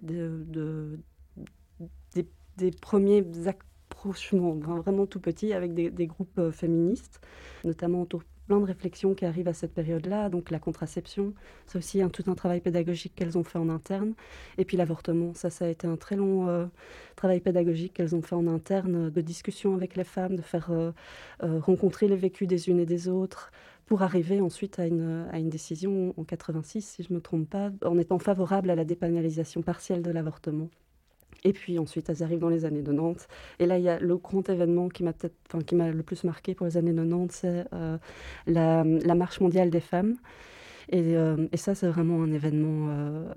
des, 2.56 2.70
premiers 2.70 3.24
approchements 3.46 4.54
vraiment 4.54 5.06
tout 5.06 5.20
petits 5.20 5.52
avec 5.52 5.74
des, 5.74 6.06
groupes 6.06 6.38
euh, 6.38 6.52
féministes, 6.52 7.20
notamment 7.64 8.02
autour 8.02 8.22
plein 8.48 8.58
de 8.58 8.64
réflexions 8.64 9.14
qui 9.14 9.24
arrivent 9.26 9.46
à 9.46 9.52
cette 9.52 9.72
période-là. 9.72 10.30
Donc 10.30 10.50
la 10.50 10.58
contraception, 10.58 11.34
c'est 11.66 11.78
aussi 11.78 12.02
un, 12.02 12.08
tout 12.08 12.24
un 12.28 12.34
travail 12.34 12.60
pédagogique 12.60 13.14
qu'elles 13.14 13.38
ont 13.38 13.44
fait 13.44 13.58
en 13.58 13.68
interne. 13.68 14.14
Et 14.56 14.64
puis 14.64 14.76
l'avortement, 14.76 15.34
ça, 15.34 15.50
ça 15.50 15.66
a 15.66 15.68
été 15.68 15.86
un 15.86 15.96
très 15.96 16.16
long 16.16 16.48
euh, 16.48 16.66
travail 17.14 17.40
pédagogique 17.40 17.94
qu'elles 17.94 18.16
ont 18.16 18.22
fait 18.22 18.34
en 18.34 18.46
interne, 18.48 19.10
de 19.10 19.20
discussion 19.20 19.74
avec 19.74 19.96
les 19.96 20.04
femmes, 20.04 20.34
de 20.34 20.42
faire 20.42 20.70
euh, 20.70 20.90
euh, 21.44 21.60
rencontrer 21.60 22.08
les 22.08 22.16
vécus 22.16 22.48
des 22.48 22.68
unes 22.68 22.80
et 22.80 22.86
des 22.86 23.08
autres 23.08 23.52
pour 23.86 24.02
arriver 24.02 24.40
ensuite 24.40 24.78
à 24.78 24.86
une, 24.86 25.28
à 25.32 25.38
une 25.38 25.50
décision 25.50 26.14
en 26.18 26.24
86, 26.24 26.82
si 26.82 27.02
je 27.02 27.10
ne 27.10 27.16
me 27.16 27.20
trompe 27.20 27.48
pas, 27.48 27.70
en 27.84 27.98
étant 27.98 28.18
favorable 28.18 28.70
à 28.70 28.74
la 28.74 28.84
dépénalisation 28.84 29.62
partielle 29.62 30.02
de 30.02 30.10
l'avortement. 30.10 30.68
Et 31.44 31.52
puis 31.52 31.78
ensuite, 31.78 32.08
elles 32.10 32.22
arrivent 32.22 32.40
dans 32.40 32.48
les 32.48 32.64
années 32.64 32.82
90. 32.82 33.28
Et 33.60 33.66
là, 33.66 33.78
il 33.78 33.84
y 33.84 33.88
a 33.88 33.98
le 34.00 34.16
grand 34.16 34.48
événement 34.48 34.88
qui 34.88 35.04
m'a 35.04 35.12
le 35.90 36.02
plus 36.02 36.24
marqué 36.24 36.54
pour 36.54 36.66
les 36.66 36.76
années 36.76 36.94
90, 36.94 37.28
c'est 37.30 37.64
euh, 37.72 37.96
la, 38.46 39.14
marche 39.14 39.40
mondiale 39.40 39.70
des 39.70 39.80
femmes. 39.80 40.16
Et, 40.90 41.14
et 41.52 41.56
ça, 41.56 41.74
c'est 41.74 41.86
vraiment 41.86 42.22
un 42.22 42.32
événement 42.32 43.28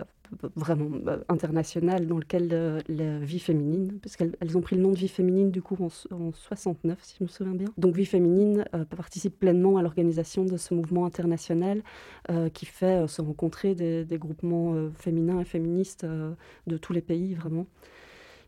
vraiment 0.55 0.89
bah, 0.89 1.19
international 1.29 2.07
dans 2.07 2.17
lequel 2.17 2.49
euh, 2.51 2.79
la 2.87 3.19
vie 3.19 3.39
féminine, 3.39 3.99
parce 4.01 4.15
qu'elles 4.15 4.57
ont 4.57 4.61
pris 4.61 4.75
le 4.75 4.81
nom 4.81 4.91
de 4.91 4.97
vie 4.97 5.07
féminine 5.07 5.51
du 5.51 5.61
coup 5.61 5.77
en, 5.81 6.31
69, 6.31 6.99
si 7.01 7.15
je 7.19 7.23
me 7.23 7.29
souviens 7.29 7.53
bien. 7.53 7.67
Donc 7.77 7.95
vie 7.95 8.05
féminine 8.05 8.65
euh, 8.75 8.85
participe 8.85 9.39
pleinement 9.39 9.77
à 9.77 9.81
l'organisation 9.81 10.45
de 10.45 10.57
ce 10.57 10.73
mouvement 10.73 11.05
international 11.05 11.81
euh, 12.29 12.49
qui 12.49 12.65
fait 12.65 13.07
se 13.07 13.21
rencontrer 13.21 13.75
des, 13.75 14.05
groupements 14.17 14.89
féminins 14.93 15.39
et 15.39 15.45
féministes 15.45 16.05
de 16.05 16.77
tous 16.77 16.93
les 16.93 17.01
pays, 17.01 17.33
vraiment. 17.33 17.65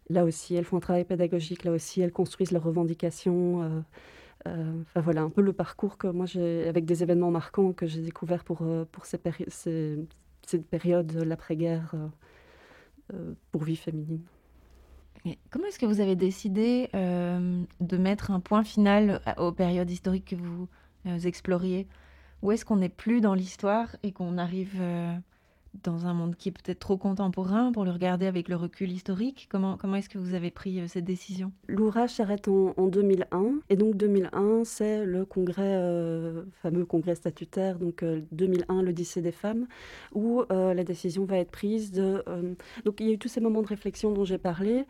Là 0.10 0.24
aussi, 0.26 0.56
elles 0.56 0.66
font 0.66 0.78
un 0.78 0.82
travail 0.82 1.06
pédagogique, 1.06 1.64
là 1.64 1.72
aussi, 1.72 2.02
elles 2.02 2.12
construisent 2.12 2.52
leurs 2.52 2.64
revendications. 2.64 3.84
enfin 4.46 5.02
voilà, 5.02 5.22
un 5.22 5.30
peu 5.30 5.42
le 5.42 5.54
parcours 5.54 5.98
que 5.98 6.08
moi 6.08 6.26
j'ai, 6.26 6.68
avec 6.68 6.86
des 6.86 7.02
événements 7.02 7.32
marquants 7.32 7.74
que 7.74 7.88
j'ai 7.88 8.02
découvert 8.02 8.44
pour, 8.44 8.64
pour 8.92 9.06
ces, 9.06 9.18
ces, 9.48 9.98
cette 10.46 10.68
période 10.68 11.08
de 11.08 11.22
l'après-guerre 11.22 11.94
euh, 11.94 12.08
euh, 13.14 13.34
pour 13.52 13.64
vie 13.64 13.76
féminine. 13.76 14.22
comment 15.50 15.68
est-ce 15.68 15.80
que 15.80 15.86
vous 15.86 16.02
avez 16.02 16.16
décidé 16.16 16.90
euh, 16.94 17.64
de 17.80 17.98
mettre 17.98 18.32
un 18.32 18.40
point 18.40 18.64
final 18.64 19.22
aux 19.38 19.52
périodes 19.52 19.90
historiques 19.90 20.26
que 20.26 20.36
vous 20.36 20.68
exploriez? 21.26 21.88
Où 22.42 22.52
est-ce 22.52 22.66
qu'on 22.66 22.78
n'est 22.78 22.90
plus 22.90 23.22
dans 23.22 23.34
l'histoire 23.34 23.96
et 24.04 24.12
qu'on 24.12 24.38
arrive 24.38 24.82
dans 25.82 26.06
un 26.06 26.14
monde 26.14 26.36
qui 26.36 26.50
est 26.50 26.52
peut-être 26.52 26.80
trop 26.80 26.98
contemporain 26.98 27.72
pour 27.72 27.84
le 27.84 27.92
regarder 27.92 28.26
avec 28.26 28.48
le 28.48 28.56
recul 28.56 28.92
historique. 28.92 29.48
Comment, 29.50 29.78
comment 29.78 29.96
est-ce 29.96 30.10
que 30.10 30.18
vous 30.18 30.34
avez 30.36 30.52
pris 30.52 30.80
euh, 30.80 30.88
cette 30.88 31.06
décision? 31.06 31.52
L'ouvrage 31.68 32.12
s'arrête 32.12 32.48
en, 32.48 32.88
2001 32.88 33.60
et 33.70 33.76
donc 33.76 33.96
2001 33.96 34.64
c'est 34.66 35.06
le 35.06 35.26
congrès, 35.26 35.62
euh, 35.64 36.44
fameux 36.62 36.86
congrès 36.86 37.16
statutaire, 37.16 37.80
donc 37.80 38.04
2001 38.32 38.80
euh, 38.80 38.82
l'Odyssée 38.84 39.22
des 39.22 39.32
femmes, 39.32 39.68
où 40.14 40.44
la 40.50 40.84
décision 40.84 41.26
va 41.26 41.38
être 41.38 41.52
prise 41.52 41.92
de... 41.92 42.24
donc 42.86 43.00
il 43.00 43.08
y 43.08 43.10
a 43.10 43.14
eu 43.14 43.18
tous 43.18 43.28
ces 43.28 43.40
moments 43.40 43.62
de 43.62 43.68
réflexion 43.68 44.12
dont 44.12 44.26
j'ai 44.26 44.38
parlé. 44.38 44.86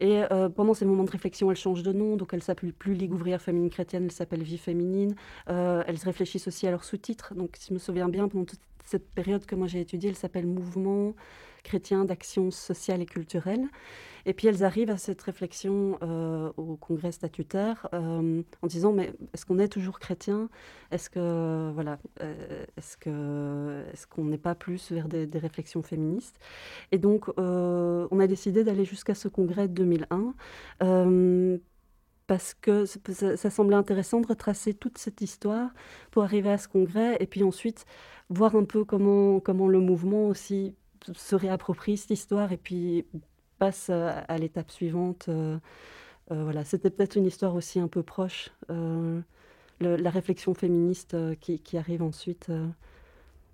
Et 0.00 0.22
pendant 0.54 0.74
ces 0.74 0.84
moments 0.84 1.04
de 1.04 1.10
réflexion 1.10 1.50
elle 1.50 1.56
change 1.56 1.82
de 1.82 1.92
nom, 1.92 2.16
donc 2.16 2.30
elle 2.32 2.42
s'appelle 2.42 2.72
plus 2.72 2.94
Ligue 2.94 3.12
ouvrière 3.12 3.40
féminine 3.40 3.70
chrétienne, 3.70 4.04
elle 4.04 4.12
s'appelle 4.12 4.42
Vie 4.42 4.58
féminine, 4.58 5.14
elles 5.46 5.98
réfléchissent 6.04 6.48
aussi 6.48 6.66
à 6.66 6.70
leurs 6.70 6.84
sous-titres, 6.84 7.34
donc 7.34 7.56
si 7.58 7.68
je 7.68 7.74
me 7.74 7.78
souviens 7.78 8.08
bien 8.08 8.28
pendant 8.28 8.44
toute 8.44 8.60
cette 8.88 9.10
période 9.10 9.44
que 9.44 9.54
moi 9.54 9.66
j'ai 9.66 9.80
étudiée, 9.80 10.08
elle 10.08 10.16
s'appelle 10.16 10.46
Mouvement 10.46 11.14
chrétien 11.62 12.06
d'action 12.06 12.50
sociale 12.50 13.02
et 13.02 13.06
culturelle. 13.06 13.66
Et 14.24 14.32
puis 14.32 14.46
elles 14.48 14.64
arrivent 14.64 14.90
à 14.90 14.96
cette 14.96 15.20
réflexion 15.20 15.98
euh, 16.02 16.50
au 16.56 16.76
congrès 16.76 17.12
statutaire 17.12 17.86
euh, 17.92 18.42
en 18.62 18.66
disant 18.66 18.92
mais 18.92 19.12
est-ce 19.34 19.44
qu'on 19.44 19.58
est 19.58 19.68
toujours 19.68 19.98
chrétien? 20.00 20.48
Est-ce 20.90 21.10
que 21.10 21.70
voilà 21.72 21.98
euh, 22.22 22.64
est-ce 22.78 22.96
que 22.96 23.84
est-ce 23.92 24.06
qu'on 24.06 24.24
n'est 24.24 24.38
pas 24.38 24.54
plus 24.54 24.90
vers 24.90 25.08
des, 25.08 25.28
réflexions 25.38 25.82
féministes? 25.82 26.38
Et 26.90 26.98
donc 26.98 27.28
on 27.36 28.20
a 28.20 28.26
décidé 28.26 28.64
d'aller 28.64 28.86
jusqu'à 28.86 29.14
ce 29.14 29.28
congrès 29.28 29.68
de 29.68 29.74
2001 29.74 30.34
parce 32.28 32.54
que 32.54 32.84
ça, 32.84 33.36
ça, 33.36 33.50
semblait 33.50 33.74
intéressant 33.74 34.20
de 34.20 34.28
retracer 34.28 34.74
toute 34.74 34.98
cette 34.98 35.20
histoire 35.20 35.70
pour 36.12 36.22
arriver 36.22 36.50
à 36.50 36.58
ce 36.58 36.68
congrès 36.68 37.16
et 37.18 37.26
puis 37.26 37.42
ensuite 37.42 37.86
voir 38.30 38.54
un 38.54 38.64
peu 38.64 38.84
comment, 38.84 39.40
comment 39.40 39.66
le 39.66 39.80
mouvement 39.80 40.28
aussi 40.28 40.74
se 41.14 41.34
réapproprie 41.34 41.96
cette 41.96 42.10
histoire 42.10 42.52
et 42.52 42.56
puis 42.56 43.04
passe 43.58 43.90
à, 43.90 44.38
l'étape 44.38 44.70
suivante. 44.70 45.26
Euh, 45.28 45.58
euh, 46.30 46.44
voilà, 46.44 46.64
c'était 46.64 46.90
peut-être 46.90 47.16
une 47.16 47.26
histoire 47.26 47.54
aussi 47.54 47.80
un 47.80 47.88
peu 47.88 48.02
proche, 48.02 48.50
euh, 48.70 49.20
la 49.80 50.10
réflexion 50.10 50.54
féministe 50.54 51.16
qui, 51.40 51.60
qui, 51.60 51.78
arrive 51.78 52.02
ensuite. 52.02 52.50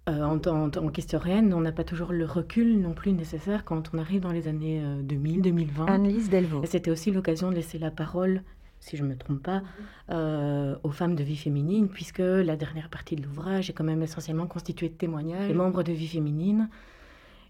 en 0.06 0.38
tant 0.38 0.88
qu'historienne, 0.88 1.54
on 1.54 1.60
n'a 1.60 1.72
pas 1.72 1.84
toujours 1.84 2.12
le 2.12 2.24
recul 2.24 2.80
non 2.80 2.92
plus 2.92 3.12
nécessaire 3.12 3.64
quand 3.64 3.90
on 3.94 3.98
arrive 3.98 4.22
dans 4.22 4.32
les 4.32 4.48
années 4.48 4.82
2000-2020. 5.02 5.86
Annelise 5.86 6.30
Delvaux. 6.30 6.62
C'était 6.64 6.90
aussi 6.90 7.10
l'occasion 7.10 7.50
de 7.50 7.54
laisser 7.54 7.78
la 7.78 7.90
parole 7.90 8.42
si 8.84 8.98
je 8.98 9.02
ne 9.02 9.08
me 9.08 9.16
trompe 9.16 9.42
pas, 9.42 9.62
euh, 10.10 10.76
aux 10.82 10.90
femmes 10.90 11.14
de 11.14 11.24
vie 11.24 11.38
féminine, 11.38 11.88
puisque 11.88 12.18
la 12.18 12.54
dernière 12.54 12.90
partie 12.90 13.16
de 13.16 13.22
l'ouvrage 13.22 13.70
est 13.70 13.72
quand 13.72 13.84
même 13.84 14.02
essentiellement 14.02 14.46
constituée 14.46 14.90
de 14.90 14.94
témoignages 14.94 15.48
des 15.48 15.54
membres 15.54 15.82
de 15.82 15.92
vie 15.92 16.06
féminine. 16.06 16.68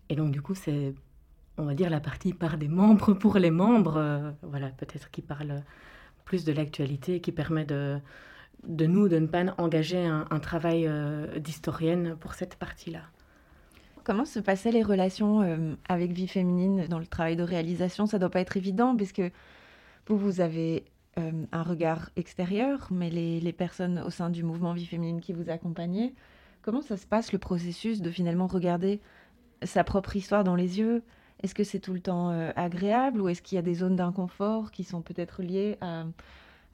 Et 0.08 0.14
donc, 0.14 0.30
du 0.30 0.40
coup, 0.40 0.54
c'est, 0.54 0.94
on 1.58 1.64
va 1.64 1.74
dire, 1.74 1.90
la 1.90 1.98
partie 1.98 2.32
par 2.32 2.56
des 2.56 2.68
membres 2.68 3.12
pour 3.22 3.36
les 3.38 3.50
membres, 3.50 3.96
euh, 3.96 4.30
voilà, 4.42 4.68
peut-être 4.68 5.10
qui 5.10 5.22
parle 5.22 5.62
plus 6.24 6.44
de 6.44 6.52
l'actualité, 6.52 7.20
qui 7.20 7.32
permet 7.32 7.64
de, 7.64 7.98
de 8.62 8.86
nous 8.86 9.08
de 9.08 9.18
ne 9.18 9.26
pas 9.26 9.42
engager 9.58 10.06
un, 10.06 10.38
travail 10.38 10.86
euh, 10.86 11.40
d'historienne 11.40 12.16
pour 12.20 12.34
cette 12.34 12.54
partie-là. 12.54 13.00
Comment 14.04 14.24
se 14.24 14.38
passaient 14.38 14.70
les 14.70 14.82
relations 14.82 15.76
avec 15.88 16.12
vie 16.12 16.28
féminine 16.28 16.86
dans 16.88 16.98
le 16.98 17.06
travail 17.06 17.36
de 17.36 17.42
réalisation? 17.42 18.06
Ça 18.06 18.18
ne 18.18 18.20
doit 18.20 18.30
pas 18.30 18.40
être 18.40 18.56
évident, 18.58 18.94
puisque 18.94 19.22
vous, 20.06 20.18
vous 20.18 20.40
avez 20.42 20.84
euh, 21.18 21.44
un 21.52 21.62
regard 21.62 22.10
extérieur, 22.16 22.88
mais 22.90 23.10
les, 23.10 23.52
personnes 23.52 24.00
au 24.00 24.10
sein 24.10 24.30
du 24.30 24.42
mouvement 24.42 24.72
Vie 24.72 24.86
féminine 24.86 25.20
qui 25.20 25.32
vous 25.32 25.50
accompagnaient, 25.50 26.12
comment 26.62 26.82
ça 26.82 26.96
se 26.96 27.06
passe 27.06 27.32
le 27.32 27.38
processus 27.38 28.00
de 28.00 28.10
finalement 28.10 28.46
regarder 28.46 29.00
sa 29.62 29.84
propre 29.84 30.16
histoire 30.16 30.44
dans 30.44 30.56
les 30.56 30.78
yeux? 30.78 31.02
Est-ce 31.42 31.54
que 31.54 31.64
c'est 31.64 31.78
tout 31.78 31.92
le 31.92 32.00
temps 32.00 32.30
euh, 32.30 32.50
agréable 32.56 33.20
ou 33.20 33.28
est-ce 33.28 33.42
qu'il 33.42 33.56
y 33.56 33.58
a 33.58 33.62
des 33.62 33.74
zones 33.74 33.96
d'inconfort 33.96 34.70
qui 34.70 34.82
sont 34.82 35.02
peut-être 35.02 35.42
liées 35.42 35.76
à, 35.80 36.04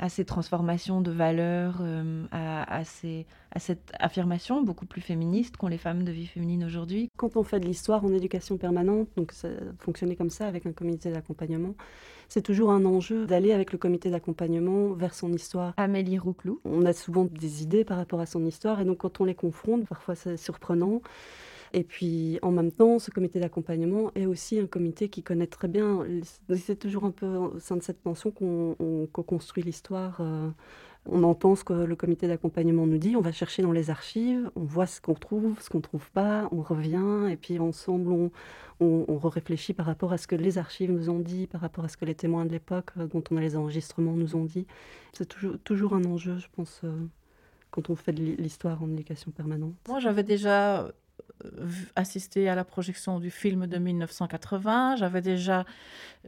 à 0.00 0.08
ces 0.08 0.24
transformations 0.24 1.02
de 1.02 1.10
valeurs, 1.10 1.76
euh, 1.82 2.24
à, 2.32 2.78
à, 2.78 2.84
cette 2.84 3.92
affirmation 3.98 4.62
beaucoup 4.62 4.86
plus 4.86 5.02
féministe 5.02 5.58
qu'ont 5.58 5.68
les 5.68 5.76
femmes 5.76 6.04
de 6.04 6.10
vie 6.10 6.26
féminine 6.26 6.64
aujourd'hui. 6.64 7.10
Quand 7.18 7.36
on 7.36 7.42
fait 7.42 7.60
de 7.60 7.66
l'histoire 7.66 8.02
en 8.02 8.08
éducation 8.08 8.56
permanente, 8.56 9.08
donc 9.16 9.32
ça 9.32 9.48
fonctionnait 9.78 10.16
comme 10.16 10.30
ça 10.30 10.46
avec 10.46 10.64
un 10.64 10.72
comité 10.72 11.12
d'accompagnement, 11.12 11.74
c'est 12.30 12.40
toujours 12.40 12.70
un 12.70 12.86
enjeu 12.86 13.26
d'aller 13.26 13.52
avec 13.52 13.72
le 13.72 13.78
comité 13.78 14.08
d'accompagnement 14.08 14.94
vers 14.94 15.12
son 15.12 15.34
histoire. 15.34 15.74
Amélie 15.76 16.18
Rouclou. 16.18 16.60
On 16.64 16.86
a 16.86 16.94
souvent 16.94 17.26
des 17.26 17.62
idées 17.62 17.84
par 17.84 17.98
rapport 17.98 18.20
à 18.20 18.26
son 18.26 18.46
histoire 18.46 18.80
et 18.80 18.86
donc 18.86 18.98
quand 18.98 19.20
on 19.20 19.24
les 19.24 19.34
confronte, 19.34 19.86
parfois 19.86 20.14
c'est 20.14 20.38
surprenant. 20.38 21.02
Et 21.72 21.84
puis 21.84 22.38
en 22.42 22.50
même 22.50 22.72
temps, 22.72 22.98
ce 22.98 23.10
comité 23.10 23.38
d'accompagnement 23.40 24.10
est 24.14 24.26
aussi 24.26 24.58
un 24.58 24.66
comité 24.66 25.08
qui 25.08 25.22
connaît 25.22 25.46
très 25.46 25.68
bien, 25.68 26.04
c'est 26.56 26.78
toujours 26.78 27.04
un 27.04 27.12
peu 27.12 27.26
au 27.26 27.58
sein 27.60 27.76
de 27.76 27.82
cette 27.82 28.00
pension 28.00 28.30
qu'on 28.30 29.08
co-construit 29.12 29.62
l'histoire. 29.62 30.18
Euh, 30.20 30.50
on 31.06 31.22
entend 31.22 31.54
ce 31.54 31.64
que 31.64 31.72
le 31.72 31.96
comité 31.96 32.28
d'accompagnement 32.28 32.86
nous 32.86 32.98
dit, 32.98 33.16
on 33.16 33.20
va 33.20 33.32
chercher 33.32 33.62
dans 33.62 33.72
les 33.72 33.88
archives, 33.88 34.50
on 34.54 34.64
voit 34.64 34.86
ce 34.86 35.00
qu'on 35.00 35.14
trouve, 35.14 35.60
ce 35.60 35.70
qu'on 35.70 35.78
ne 35.78 35.82
trouve 35.82 36.10
pas, 36.10 36.48
on 36.52 36.60
revient, 36.60 37.30
et 37.30 37.36
puis 37.36 37.58
ensemble, 37.58 38.12
on, 38.12 38.30
on, 38.80 39.18
réfléchit 39.28 39.72
par 39.72 39.86
rapport 39.86 40.12
à 40.12 40.18
ce 40.18 40.26
que 40.26 40.36
les 40.36 40.58
archives 40.58 40.90
nous 40.90 41.08
ont 41.08 41.18
dit, 41.18 41.46
par 41.46 41.60
rapport 41.60 41.84
à 41.84 41.88
ce 41.88 41.96
que 41.96 42.04
les 42.04 42.14
témoins 42.14 42.44
de 42.44 42.52
l'époque, 42.52 42.90
euh, 42.98 43.06
dont 43.06 43.22
on 43.30 43.36
a 43.36 43.40
les 43.40 43.56
enregistrements, 43.56 44.12
nous 44.12 44.36
ont 44.36 44.44
dit. 44.44 44.66
C'est 45.12 45.26
toujours, 45.26 45.58
toujours 45.64 45.94
un 45.94 46.04
enjeu, 46.04 46.36
je 46.38 46.48
pense, 46.54 46.80
euh, 46.84 46.92
quand 47.70 47.88
on 47.88 47.96
fait 47.96 48.12
de 48.12 48.22
l'histoire 48.22 48.82
en 48.82 48.90
éducation 48.92 49.30
permanente. 49.30 49.74
Moi, 49.88 50.00
j'avais 50.00 50.22
déjà 50.22 50.90
assisté 51.96 52.48
à 52.48 52.54
la 52.54 52.64
projection 52.64 53.20
du 53.20 53.30
film 53.30 53.66
de 53.66 53.78
1980. 53.78 54.96
J'avais 54.96 55.22
déjà 55.22 55.64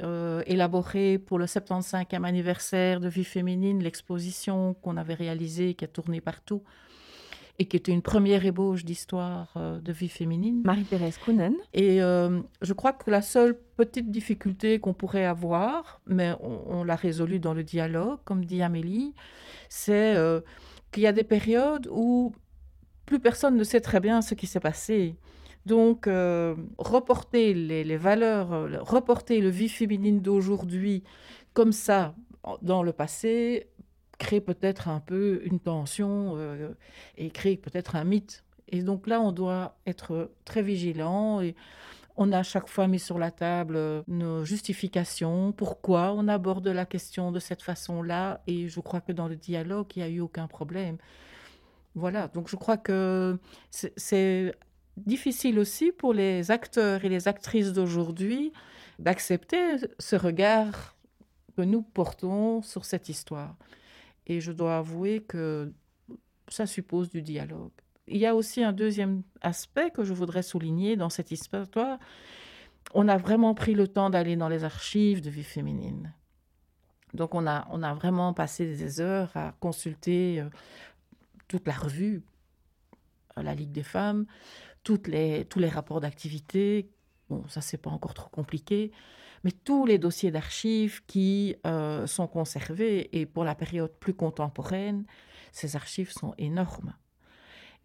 euh, 0.00 0.42
élaboré 0.47 1.19
pour 1.19 1.38
le 1.38 1.47
75e 1.47 2.25
anniversaire 2.25 3.00
de 3.00 3.09
Vie 3.09 3.25
féminine 3.25 3.83
l'exposition 3.83 4.75
qu'on 4.75 4.97
avait 4.97 5.14
réalisée, 5.14 5.75
qui 5.75 5.85
a 5.85 5.88
tourné 5.88 6.21
partout 6.21 6.62
et 7.59 7.66
qui 7.66 7.76
était 7.76 7.92
une 7.92 8.02
première 8.02 8.47
ébauche 8.47 8.85
d'histoire 8.85 9.52
euh, 9.57 9.78
de 9.78 9.92
vie 9.92 10.09
féminine. 10.09 10.62
Marie-Thérèse 10.64 11.19
Kounen. 11.19 11.54
Et 11.75 12.02
euh, 12.02 12.40
je 12.62 12.73
crois 12.73 12.95
que 12.95 13.11
la 13.11 13.21
seule 13.21 13.59
petite 13.76 14.11
difficulté 14.11 14.81
qu'on 14.81 14.95
pourrait 14.95 15.26
avoir, 15.26 16.00
mais 16.07 16.33
on, 16.40 16.83
l'a 16.83 16.97
résolue 16.97 17.38
dans 17.38 17.52
le 17.52 17.62
dialogue, 17.62 18.19
comme 18.25 18.47
dit 18.47 18.62
Amélie, 18.62 19.14
c'est 19.69 20.16
qu'il 20.92 21.02
y 21.02 21.07
a 21.07 21.12
des 21.12 21.25
périodes 21.25 21.88
où 21.90 22.33
plus 23.06 23.21
personne 23.21 23.56
ne 23.56 23.64
sait 23.64 23.80
très 23.80 24.00
bien 24.00 24.23
ce 24.23 24.35
qui 24.35 24.47
s'est 24.47 24.61
passé. 24.61 25.16
Donc, 25.66 26.06
euh, 26.06 26.56
reporter 26.78 27.54
les, 27.54 27.97
valeurs, 27.97 28.52
euh, 28.52 28.78
reporter 28.80 29.40
le 29.40 29.49
vie 29.49 29.68
féminine 29.68 30.21
d'aujourd'hui 30.21 31.04
comme 31.54 31.73
ça 31.73 32.14
dans 32.62 32.82
le 32.82 32.92
passé, 32.92 33.68
crée 34.18 34.40
peut-être 34.40 34.88
un 34.88 35.00
peu 35.00 35.42
une 35.44 35.61
tension 35.61 36.35
euh, 36.37 36.73
et 37.16 37.30
crée 37.30 37.56
peut-être 37.56 37.94
un 37.94 38.04
mythe. 38.04 38.44
Et 38.68 38.82
donc 38.82 39.06
là, 39.06 39.21
on 39.21 39.32
doit 39.32 39.76
être 39.87 40.32
très 40.44 40.62
vigilant 40.62 41.40
et 41.40 41.54
on 42.16 42.32
a 42.32 42.42
chaque 42.42 42.68
fois 42.68 42.88
mis 42.88 42.99
sur 42.99 43.18
la 43.18 43.30
table 43.30 44.04
nos 44.09 44.44
justifications, 44.44 45.52
pourquoi 45.52 46.12
on 46.12 46.28
aborde 46.28 46.68
la 46.68 46.87
question 46.87 47.32
de 47.32 47.38
cette 47.38 47.62
façon-là. 47.62 48.42
Et 48.47 48.68
je 48.68 48.80
crois 48.80 49.00
que 49.00 49.12
dans 49.12 49.28
le 49.28 49.37
dialogue, 49.37 49.87
il 49.97 50.00
n'y 50.00 50.09
a 50.09 50.09
eu 50.09 50.21
aucun 50.21 50.47
problème. 50.47 50.99
Voilà, 51.94 52.28
donc 52.28 52.49
je 52.49 52.56
crois 52.56 52.78
que 52.78 53.38
c'est 53.70 54.54
difficile 54.96 55.58
aussi 55.58 55.92
pour 55.92 56.14
les 56.14 56.50
acteurs 56.50 57.04
et 57.04 57.08
les 57.08 57.28
actrices 57.28 57.72
d'aujourd'hui 57.72 58.52
d'accepter 58.99 59.76
ce 59.99 60.16
regard 60.16 60.94
que 61.56 61.62
nous 61.62 61.82
portons 61.82 62.62
sur 62.62 62.84
cette 62.84 63.08
histoire. 63.08 63.56
Et 64.26 64.40
je 64.40 64.52
dois 64.52 64.78
avouer 64.78 65.20
que 65.22 65.72
ça 66.49 66.66
suppose 66.66 67.11
du 67.11 67.22
dialogue. 67.22 67.72
il 68.06 68.18
y 68.18 68.26
a 68.26 68.34
aussi 68.34 68.62
un 68.62 68.72
deuxième 68.72 69.22
aspect 69.40 69.90
que 69.90 70.04
je 70.04 70.12
voudrais 70.12 70.42
souligner 70.42 70.96
dans 70.96 71.08
cette 71.08 71.30
histoire. 71.30 71.99
On 72.94 73.08
a 73.08 73.16
vraiment 73.16 73.54
pris 73.54 73.75
le 73.75 73.88
temps 73.88 74.11
d'aller 74.11 74.37
dans 74.37 74.49
les 74.49 74.64
archives 74.64 75.20
de 75.20 75.30
vie 75.30 75.44
féminine. 75.44 76.12
Donc 77.14 77.34
on 77.34 77.46
a, 77.46 77.66
on 77.70 77.82
a 77.82 77.94
vraiment 77.94 78.32
passé 78.32 78.66
des 78.66 79.00
heures 79.00 79.30
à 79.34 79.54
consulter 79.61 80.40
euh, 80.40 80.49
toute 81.49 81.66
la 81.66 81.75
revue, 81.75 82.22
euh, 83.38 83.42
la 83.42 83.54
Ligue 83.54 83.72
des 83.72 83.82
femmes, 83.82 84.26
les, 85.06 85.44
tous 85.44 85.58
les 85.58 85.68
rapports 85.68 86.00
d'activité. 86.00 86.90
Bon, 87.30 87.44
ça, 87.49 87.61
c'est 87.61 87.78
pas 87.78 87.90
encore 87.90 88.14
trop 88.14 88.28
compliqué 88.30 88.92
mais 89.44 89.52
tous 89.52 89.87
les 89.87 89.99
dossiers 89.99 90.30
d'archives 90.30 91.04
qui 91.06 91.56
euh, 91.66 92.06
sont 92.06 92.26
conservés, 92.26 93.08
et 93.18 93.26
pour 93.26 93.44
la 93.44 93.54
période 93.54 93.92
plus 93.99 94.14
contemporaine, 94.14 95.04
ces 95.50 95.76
archives 95.76 96.12
sont 96.12 96.34
énormes. 96.38 96.94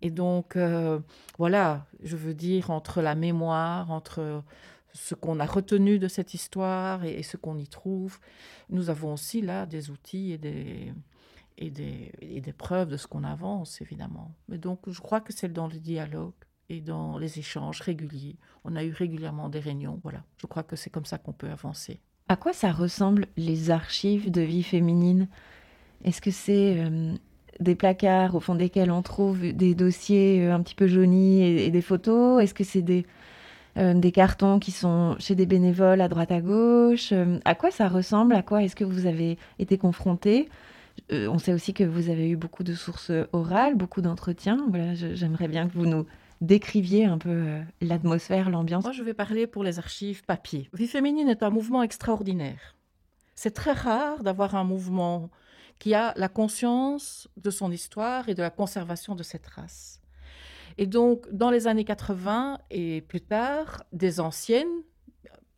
Et 0.01 0.11
donc, 0.11 0.55
euh, 0.55 0.99
voilà, 1.37 1.87
je 2.03 2.15
veux 2.15 2.35
dire, 2.35 2.69
entre 2.69 3.01
la 3.01 3.15
mémoire, 3.15 3.89
entre 3.91 4.43
ce 4.93 5.15
qu'on 5.15 5.39
a 5.39 5.45
retenu 5.45 5.97
de 5.99 6.07
cette 6.07 6.33
histoire 6.33 7.03
et, 7.03 7.23
ce 7.23 7.37
qu'on 7.37 7.57
y 7.57 7.67
trouve, 7.67 8.19
nous 8.69 8.89
avons 8.89 9.13
aussi 9.13 9.41
là 9.41 9.65
des 9.65 9.89
outils 9.89 10.33
et 10.33 10.37
des, 10.37 10.93
et 11.57 11.69
des, 11.69 12.11
et 12.21 12.41
des 12.41 12.53
preuves 12.53 12.89
de 12.89 12.97
ce 12.97 13.07
qu'on 13.07 13.23
avance, 13.23 13.81
évidemment. 13.81 14.35
Mais 14.47 14.57
donc, 14.57 14.79
je 14.87 15.01
crois 15.01 15.21
que 15.21 15.33
c'est 15.33 15.51
dans 15.51 15.67
le 15.67 15.79
dialogue 15.79 16.33
et 16.69 16.81
dans 16.81 17.17
les 17.17 17.39
échanges 17.39 17.81
réguliers. 17.81 18.37
On 18.63 18.75
a 18.75 18.83
eu 18.83 18.91
régulièrement 18.91 19.49
des 19.49 19.59
réunions. 19.59 19.99
Voilà, 20.03 20.23
je 20.37 20.47
crois 20.47 20.63
que 20.63 20.75
c'est 20.75 20.89
comme 20.89 21.05
ça 21.05 21.17
qu'on 21.17 21.33
peut 21.33 21.49
avancer. 21.49 21.99
À 22.29 22.35
quoi 22.35 22.53
ça 22.53 22.71
ressemble 22.71 23.27
les 23.37 23.71
archives 23.71 24.29
de 24.29 24.41
vie 24.41 24.63
féminine? 24.63 25.27
Est-ce 26.03 26.21
que 26.21 26.31
c'est 26.31 26.75
euh, 26.77 27.13
des 27.59 27.75
placards 27.75 28.35
au 28.35 28.39
fond 28.39 28.55
desquels 28.55 28.91
on 28.91 29.01
trouve 29.01 29.53
des 29.53 29.75
dossiers 29.75 30.43
euh, 30.43 30.53
un 30.53 30.61
petit 30.61 30.75
peu 30.75 30.87
jaunis 30.87 31.41
et, 31.41 31.71
des 31.71 31.81
photos? 31.81 32.43
Est-ce 32.43 32.53
que 32.53 32.65
c'est 32.65 32.81
des, 32.81 33.05
euh, 33.77 33.93
des 33.93 34.11
cartons 34.11 34.59
qui 34.59 34.71
sont 34.71 35.15
chez 35.19 35.35
des 35.35 35.45
bénévoles 35.45 36.01
à 36.01 36.09
droite 36.09 36.33
à 36.33 36.41
gauche? 36.41 37.13
À 37.45 37.55
quoi 37.55 37.71
ça 37.71 37.87
ressemble? 37.87 38.35
À 38.35 38.41
quoi 38.41 38.61
est-ce 38.61 38.75
que 38.75 38.83
vous 38.83 39.05
avez 39.05 39.37
été 39.57 39.77
confronté 39.77 40.49
On 41.11 41.37
sait 41.39 41.53
aussi 41.53 41.73
que 41.73 41.83
vous 41.83 42.09
avez 42.09 42.29
eu 42.29 42.35
beaucoup 42.35 42.63
de 42.63 42.73
sources 42.73 43.11
orales, 43.31 43.75
beaucoup 43.75 44.01
d'entretiens. 44.01 44.65
Voilà, 44.69 44.93
j'aimerais 44.93 45.47
bien 45.47 45.67
que 45.67 45.73
vous 45.73 45.85
nous 45.85 46.05
décriviez 46.41 47.05
un 47.05 47.17
peu 47.17 47.29
euh, 47.29 47.61
l'atmosphère, 47.81 48.49
l'ambiance 48.49 48.83
Moi, 48.83 48.93
je 48.93 49.03
vais 49.03 49.13
parler 49.13 49.47
pour 49.47 49.63
les 49.63 49.79
archives 49.79 50.23
papier. 50.23 50.69
Vie 50.73 50.87
féminine 50.87 51.29
est 51.29 51.43
un 51.43 51.49
mouvement 51.49 51.83
extraordinaire. 51.83 52.75
C'est 53.35 53.53
très 53.53 53.73
rare 53.73 54.23
d'avoir 54.23 54.55
un 54.55 54.63
mouvement 54.63 55.29
qui 55.79 55.93
a 55.93 56.13
la 56.15 56.27
conscience 56.27 57.27
de 57.37 57.51
son 57.51 57.71
histoire 57.71 58.29
et 58.29 58.35
de 58.35 58.41
la 58.41 58.49
conservation 58.49 59.15
de 59.15 59.23
cette 59.23 59.45
race. 59.47 60.01
Et 60.79 60.87
donc, 60.87 61.27
dans 61.31 61.49
les 61.49 61.67
années 61.67 61.85
80 61.85 62.59
et 62.71 63.01
plus 63.01 63.21
tard, 63.21 63.83
des 63.93 64.19
anciennes 64.19 64.83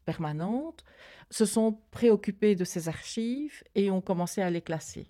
permanentes 0.06 0.84
se 1.30 1.46
sont 1.46 1.78
préoccupées 1.92 2.56
de 2.56 2.66
ces 2.66 2.90
archives 2.90 3.64
et 3.76 3.92
ont 3.92 4.02
commencé 4.02 4.42
à 4.42 4.50
les 4.50 4.62
classer. 4.62 5.08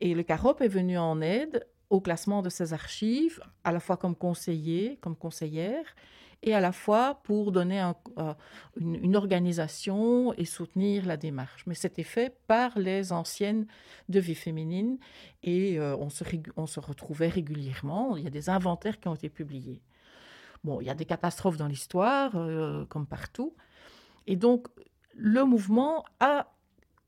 Et 0.00 0.14
le 0.14 0.22
CAROP 0.22 0.60
est 0.60 0.68
venu 0.68 0.98
en 0.98 1.20
aide 1.20 1.66
au 1.90 2.00
classement 2.00 2.42
de 2.42 2.48
ces 2.48 2.72
archives, 2.72 3.40
à 3.62 3.72
la 3.72 3.80
fois 3.80 3.96
comme 3.96 4.16
conseiller, 4.16 4.98
comme 5.00 5.16
conseillère, 5.16 5.84
et 6.42 6.54
à 6.54 6.60
la 6.60 6.72
fois 6.72 7.20
pour 7.24 7.52
donner 7.52 7.80
euh, 8.18 8.34
une, 8.76 9.16
organisation 9.16 10.34
et 10.34 10.44
soutenir 10.44 11.06
la 11.06 11.16
démarche. 11.16 11.64
Mais 11.66 11.74
c'était 11.74 12.02
fait 12.02 12.36
par 12.46 12.78
les 12.78 13.12
anciennes 13.12 13.66
de 14.10 14.20
vie 14.20 14.34
féminine 14.34 14.98
et 15.42 15.78
euh, 15.78 15.96
on, 15.96 16.10
se, 16.10 16.22
on 16.56 16.66
se 16.66 16.80
retrouvait 16.80 17.28
régulièrement. 17.28 18.16
Il 18.16 18.24
y 18.24 18.26
a 18.26 18.30
des 18.30 18.50
inventaires 18.50 19.00
qui 19.00 19.08
ont 19.08 19.14
été 19.14 19.30
publiés. 19.30 19.80
Bon, 20.64 20.80
il 20.80 20.86
y 20.86 20.90
a 20.90 20.94
des 20.94 21.06
catastrophes 21.06 21.56
dans 21.56 21.68
l'histoire, 21.68 22.32
euh, 22.36 22.84
comme 22.86 23.06
partout. 23.06 23.54
Et 24.26 24.36
donc, 24.36 24.68
le 25.14 25.44
mouvement 25.44 26.04
a, 26.20 26.52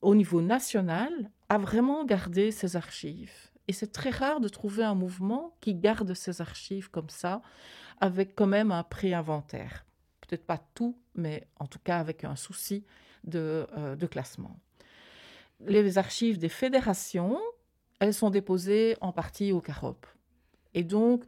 au 0.01 0.15
niveau 0.15 0.41
national, 0.41 1.31
a 1.49 1.59
vraiment 1.59 2.05
gardé 2.05 2.51
ses 2.51 2.77
archives. 2.77 3.33
Et 3.69 3.73
c'est 3.73 3.93
très 3.93 4.11
rare 4.11 4.41
de 4.41 4.49
trouver 4.49 4.85
un 4.85 4.95
mouvement 4.95 5.57
qui 5.61 5.75
garde 5.75 6.15
ses 6.15 6.41
archives 6.41 6.91
comme 6.91 7.09
ça, 7.09 7.43
avec 8.01 8.35
quand 8.35 8.47
même 8.47 8.73
un 8.73 8.83
pré-inventaire. 8.83 9.85
Peut-être 10.21 10.47
pas 10.47 10.59
tout, 10.75 10.99
mais 11.15 11.47
en 11.59 11.67
tout 11.67 11.79
cas 11.79 11.99
avec 11.99 12.25
un 12.25 12.37
souci 12.37 12.85
de, 13.25 13.67
euh, 13.77 13.97
de 13.97 14.07
classement. 14.07 14.59
Les 15.61 15.99
archives 15.99 16.39
des 16.39 16.49
fédérations, 16.49 17.41
elles 17.99 18.15
sont 18.15 18.31
déposées 18.31 18.97
en 19.01 19.13
partie 19.13 19.53
au 19.53 19.61
CAROP. 19.61 20.07
Et 20.75 20.85
donc, 20.85 21.25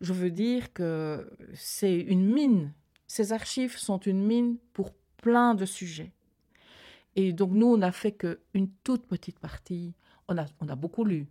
je 0.00 0.12
veux 0.12 0.30
dire 0.30 0.72
que 0.72 1.30
c'est 1.54 1.96
une 1.96 2.30
mine. 2.32 2.72
Ces 3.06 3.32
archives 3.32 3.78
sont 3.78 3.98
une 3.98 4.24
mine 4.24 4.58
pour 4.72 4.92
plein 5.16 5.54
de 5.54 5.64
sujets. 5.64 6.12
Et 7.16 7.32
donc, 7.32 7.52
nous, 7.52 7.66
on 7.66 7.76
n'a 7.76 7.92
fait 7.92 8.12
qu'une 8.12 8.70
toute 8.84 9.06
petite 9.06 9.38
partie. 9.38 9.94
On 10.28 10.38
a, 10.38 10.46
on 10.60 10.68
a 10.68 10.76
beaucoup 10.76 11.04
lu, 11.04 11.26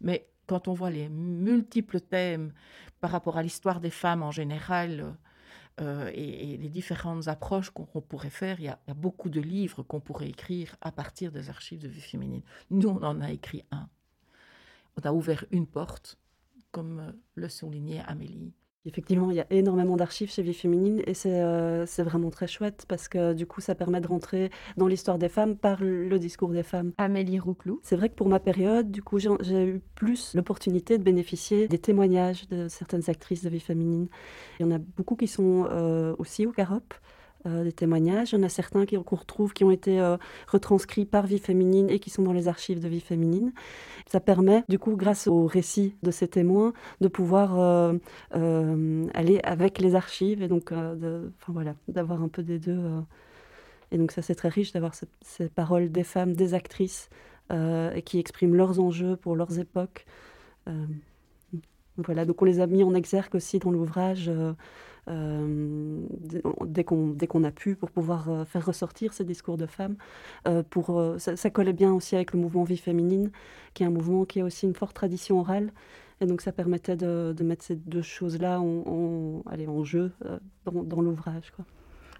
mais 0.00 0.28
quand 0.46 0.68
on 0.68 0.74
voit 0.74 0.90
les 0.90 1.08
multiples 1.08 2.00
thèmes 2.00 2.52
par 3.00 3.10
rapport 3.10 3.38
à 3.38 3.42
l'histoire 3.42 3.80
des 3.80 3.90
femmes 3.90 4.22
en 4.22 4.30
général 4.30 5.16
euh, 5.80 6.10
et, 6.14 6.56
les 6.56 6.68
différentes 6.68 7.28
approches 7.28 7.70
qu'on 7.70 7.84
pourrait 8.00 8.30
faire, 8.30 8.60
il 8.60 8.66
y, 8.66 8.68
a, 8.68 8.78
beaucoup 8.94 9.30
de 9.30 9.40
livres 9.40 9.82
qu'on 9.82 10.00
pourrait 10.00 10.28
écrire 10.28 10.76
à 10.80 10.92
partir 10.92 11.32
des 11.32 11.48
archives 11.48 11.80
de 11.80 11.88
vie 11.88 12.00
féminine. 12.00 12.42
Nous, 12.70 12.88
on 12.88 13.02
en 13.02 13.20
a 13.20 13.30
écrit 13.32 13.64
un. 13.70 13.88
On 14.96 15.08
a 15.08 15.12
ouvert 15.12 15.44
une 15.50 15.66
porte, 15.66 16.18
comme 16.70 17.14
le 17.34 17.48
soulignait 17.48 18.02
Amélie. 18.06 18.52
Effectivement, 18.86 19.30
il 19.30 19.36
y 19.38 19.40
a 19.40 19.46
énormément 19.48 19.96
d'archives 19.96 20.30
chez 20.30 20.42
Vie 20.42 20.52
Féminine 20.52 21.02
et 21.06 21.14
euh, 21.26 21.86
c'est 21.86 22.02
vraiment 22.02 22.28
très 22.28 22.46
chouette 22.46 22.84
parce 22.86 23.08
que 23.08 23.32
du 23.32 23.46
coup, 23.46 23.62
ça 23.62 23.74
permet 23.74 24.00
de 24.02 24.06
rentrer 24.06 24.50
dans 24.76 24.86
l'histoire 24.86 25.16
des 25.18 25.30
femmes 25.30 25.56
par 25.56 25.82
le 25.82 26.18
discours 26.18 26.50
des 26.50 26.62
femmes. 26.62 26.92
Amélie 26.98 27.38
Rouclou. 27.38 27.80
C'est 27.82 27.96
vrai 27.96 28.10
que 28.10 28.14
pour 28.14 28.28
ma 28.28 28.40
période, 28.40 28.90
du 28.90 29.02
coup, 29.02 29.18
j'ai 29.18 29.64
eu 29.64 29.80
plus 29.94 30.34
l'opportunité 30.34 30.98
de 30.98 31.02
bénéficier 31.02 31.66
des 31.66 31.78
témoignages 31.78 32.46
de 32.48 32.68
certaines 32.68 33.08
actrices 33.08 33.42
de 33.42 33.48
Vie 33.48 33.60
Féminine. 33.60 34.08
Il 34.60 34.66
y 34.66 34.68
en 34.68 34.72
a 34.74 34.78
beaucoup 34.78 35.16
qui 35.16 35.28
sont 35.28 35.66
euh, 35.70 36.14
aussi 36.18 36.44
au 36.44 36.52
Carop. 36.52 36.92
Euh, 37.46 37.62
des 37.62 37.72
témoignages. 37.72 38.32
Il 38.32 38.36
y 38.36 38.38
en 38.40 38.42
a 38.42 38.48
certains 38.48 38.86
qu'on 38.86 39.16
retrouve 39.16 39.52
qui 39.52 39.64
ont 39.64 39.70
été 39.70 40.00
euh, 40.00 40.16
retranscrits 40.48 41.04
par 41.04 41.26
Vie 41.26 41.38
Féminine 41.38 41.90
et 41.90 41.98
qui 41.98 42.08
sont 42.08 42.22
dans 42.22 42.32
les 42.32 42.48
archives 42.48 42.80
de 42.80 42.88
Vie 42.88 43.02
Féminine. 43.02 43.52
Ça 44.06 44.18
permet, 44.18 44.64
du 44.70 44.78
coup, 44.78 44.96
grâce 44.96 45.26
au 45.26 45.44
récit 45.44 45.94
de 46.02 46.10
ces 46.10 46.26
témoins, 46.26 46.72
de 47.02 47.08
pouvoir 47.08 47.58
euh, 47.58 49.06
aller 49.12 49.40
avec 49.44 49.78
les 49.78 49.94
archives 49.94 50.42
et 50.42 50.48
donc, 50.48 50.72
de, 50.72 51.30
voilà, 51.48 51.74
d'avoir 51.86 52.22
un 52.22 52.28
peu 52.28 52.42
des 52.42 52.58
deux. 52.58 52.80
Et 53.92 53.98
donc 53.98 54.12
ça, 54.12 54.22
c'est 54.22 54.34
très 54.34 54.48
riche 54.48 54.72
d'avoir 54.72 54.94
ces 55.20 55.48
paroles 55.50 55.92
des 55.92 56.04
femmes, 56.04 56.32
des 56.32 56.54
actrices, 56.54 57.10
et 57.50 58.02
qui 58.06 58.18
expriment 58.18 58.54
leurs 58.54 58.80
enjeux 58.80 59.16
pour 59.16 59.36
leurs 59.36 59.58
époques. 59.58 60.06
Voilà, 61.96 62.24
donc 62.24 62.42
on 62.42 62.44
les 62.44 62.60
a 62.60 62.66
mis 62.66 62.82
en 62.82 62.94
exergue 62.94 63.34
aussi 63.34 63.58
dans 63.58 63.70
l'ouvrage. 63.70 64.30
Euh, 65.08 66.00
dès 66.64 66.84
qu'on 66.84 67.44
a 67.44 67.50
pu 67.50 67.76
pour 67.76 67.90
pouvoir 67.90 68.30
euh, 68.30 68.44
faire 68.46 68.64
ressortir 68.64 69.12
ces 69.12 69.24
discours 69.24 69.58
de 69.58 69.66
femmes. 69.66 69.96
Euh, 70.48 70.62
pour, 70.62 71.02
ça, 71.18 71.50
collait 71.50 71.72
bien 71.72 71.92
aussi 71.92 72.14
avec 72.14 72.32
le 72.32 72.40
mouvement 72.40 72.64
Vie 72.64 72.76
féminine, 72.76 73.30
qui 73.74 73.82
est 73.82 73.86
un 73.86 73.90
mouvement 73.90 74.24
qui 74.24 74.40
a 74.40 74.44
aussi 74.44 74.66
une 74.66 74.74
forte 74.74 74.94
tradition 74.94 75.40
orale. 75.40 75.72
Et 76.20 76.26
donc 76.26 76.40
ça 76.40 76.52
permettait 76.52 76.96
de, 76.96 77.34
mettre 77.42 77.64
ces 77.64 77.76
deux 77.76 78.02
choses-là 78.02 78.60
en, 78.60 79.42
en 79.44 79.84
jeu 79.84 80.12
dans, 80.64 81.02
l'ouvrage. 81.02 81.52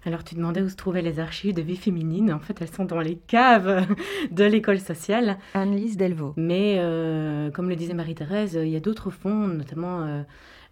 Alors 0.05 0.23
tu 0.23 0.35
demandais 0.35 0.61
où 0.61 0.69
se 0.69 0.75
trouvaient 0.75 1.01
les 1.01 1.19
archives 1.19 1.53
de 1.55 1.61
vie 1.61 1.77
féminine. 1.77 2.31
En 2.31 2.39
fait, 2.39 2.61
elles 2.61 2.71
sont 2.71 2.85
dans 2.85 2.99
les 2.99 3.15
caves 3.15 3.87
de 4.31 4.43
l'école 4.43 4.79
sociale. 4.79 5.37
Anne-Lise 5.53 5.97
Delvaux. 5.97 6.33
Mais 6.37 6.79
comme 7.53 7.69
le 7.69 7.75
disait 7.75 7.93
Marie-Thérèse, 7.93 8.59
il 8.61 8.69
y 8.69 8.75
a 8.75 8.79
d'autres 8.79 9.09
fonds, 9.09 9.47
notamment 9.47 10.23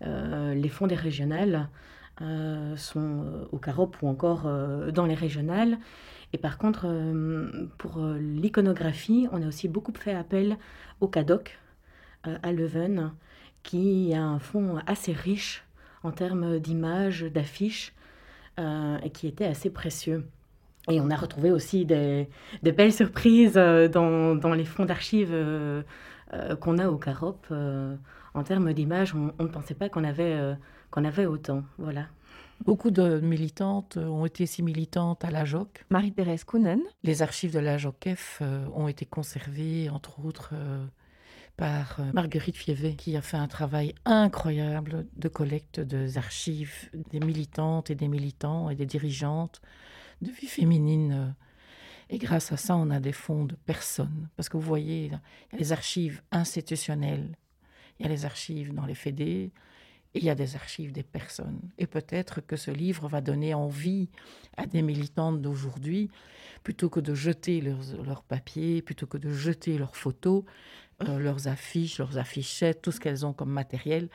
les 0.02 0.70
fonds 0.70 0.88
des 0.88 0.96
régionales, 0.96 1.68
euh, 2.22 2.78
sont 2.78 3.24
euh, 3.26 3.46
au 3.52 3.58
CAROP 3.58 3.98
ou 4.04 4.08
encore 4.08 4.44
euh, 4.46 4.92
dans 4.92 5.08
les 5.08 5.16
régionales. 5.16 5.80
Et 6.32 6.38
par 6.38 6.60
contre, 6.60 6.88
pour 7.78 8.00
l'iconographie, 8.00 9.28
on 9.32 9.44
a 9.44 9.48
aussi 9.48 9.68
beaucoup 9.68 9.94
fait 9.94 10.16
appel 10.16 10.58
au 11.00 11.08
CADOC 11.08 11.60
à 12.24 12.52
Leuven, 12.52 13.12
qui 13.62 14.16
a 14.16 14.24
un 14.24 14.40
fond 14.40 14.80
assez 14.88 15.14
riche 15.14 15.64
en 16.02 16.12
termes 16.12 16.58
d'images, 16.58 17.22
d'affiches, 17.22 17.94
et 18.58 19.10
qui 19.10 19.28
était 19.28 19.46
assez 19.46 19.70
précieux. 19.70 20.28
Et 20.90 21.00
on 21.00 21.10
a 21.10 21.16
retrouvé 21.16 21.52
aussi 21.52 21.86
des, 21.86 22.28
belles 22.62 22.94
surprises 22.94 23.54
dans, 23.54 24.36
dans, 24.36 24.54
les 24.54 24.66
fonds 24.66 24.86
d'archives 24.86 25.36
qu'on 26.60 26.78
a 26.78 26.88
au 26.90 26.98
CAROP. 26.98 27.48
en 28.34 28.44
termes 28.44 28.74
d'images, 28.74 29.16
on, 29.16 29.34
on, 29.40 29.44
ne 29.44 29.48
pensait 29.48 29.76
pas 29.76 29.90
qu'on 29.90 30.04
avait 30.04 30.56
qu'on 30.92 31.06
avait 31.06 31.26
autant. 31.26 31.64
Voilà. 31.80 32.06
Beaucoup 32.66 32.92
de 32.92 33.20
militantes 33.20 33.98
ont 33.98 34.26
été 34.26 34.46
si 34.46 34.64
militantes 34.64 35.26
à 35.26 35.32
la 35.32 35.44
JOC. 35.44 35.86
Marie-Thérèse 35.90 36.44
Kounen. 36.44 36.80
Les 37.04 37.22
archives 37.22 37.54
de 37.54 37.60
la 37.60 37.78
JOCF 37.78 38.40
euh, 38.42 38.66
ont 38.74 38.88
été 38.88 39.06
conservées, 39.06 39.90
entre 39.90 40.24
autres, 40.24 40.52
euh, 40.54 40.86
par 41.58 42.00
euh, 42.00 42.12
Marguerite 42.14 42.56
Fievé, 42.56 42.96
qui 42.96 43.16
a 43.16 43.22
fait 43.22 43.38
un 43.38 43.48
travail 43.48 43.94
incroyable 44.06 45.06
de 45.16 45.28
collecte 45.28 45.80
des 45.80 46.18
archives 46.18 46.90
des 47.12 47.20
militantes 47.20 47.90
et 47.90 47.96
des 47.96 48.08
militants 48.08 48.70
et 48.70 48.76
des 48.76 48.86
dirigeantes 48.86 49.62
de 50.22 50.32
vie 50.32 50.48
féminine. 50.48 51.36
Et 52.10 52.18
grâce 52.18 52.52
à 52.52 52.58
ça, 52.58 52.76
on 52.76 52.90
a 52.90 53.00
des 53.00 53.12
fonds 53.12 53.46
de 53.46 53.56
personnes. 53.56 54.30
Parce 54.36 54.50
que 54.50 54.58
vous 54.58 54.64
voyez, 54.64 55.06
il 55.06 55.12
y 55.12 55.16
a 55.16 55.22
les 55.58 55.72
archives 55.72 56.22
institutionnelles, 56.32 57.38
il 58.00 58.04
y 58.04 58.10
a 58.10 58.12
les 58.12 58.26
archives 58.26 58.74
dans 58.74 58.86
les 58.86 58.96
fédés, 58.96 59.52
et 60.16 60.20
il 60.20 60.26
y 60.26 60.30
a 60.30 60.36
des 60.36 60.56
archives 60.56 60.92
des 60.92 61.04
personnes. 61.04 61.60
Et 61.78 61.88
peut-être 61.88 62.42
que 62.42 62.56
ce 62.56 62.72
livre 62.72 63.08
va 63.08 63.22
donner 63.22 63.54
envie 63.54 64.10
à 64.58 64.66
des 64.66 64.82
militantes 64.82 65.42
d'aujourd'hui, 65.42 66.12
plutôt 66.64 66.90
que 66.90 67.00
de 67.00 67.16
jeter 67.16 67.62
leurs, 67.62 68.24
papiers, 68.24 68.82
plutôt 68.82 69.08
que 69.08 69.18
de 69.18 69.32
jeter 69.32 69.78
leurs 69.78 69.96
photos, 69.96 70.44
euh, 71.02 71.20
leurs 71.20 71.48
affiches, 71.48 71.98
leurs 71.98 72.18
affichettes, 72.18 72.82
tout 72.82 72.92
ce 72.92 73.00
qu'elles 73.00 73.26
ont 73.26 73.34
comme 73.34 73.52
matériel, 73.52 74.10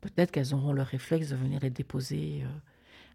peut-être 0.00 0.30
qu'elles 0.30 0.54
auront 0.54 0.72
le 0.72 0.82
réflexe 0.82 1.28
de 1.28 1.36
venir 1.36 1.60
les 1.60 1.70
déposer 1.70 2.42
euh, 2.44 2.48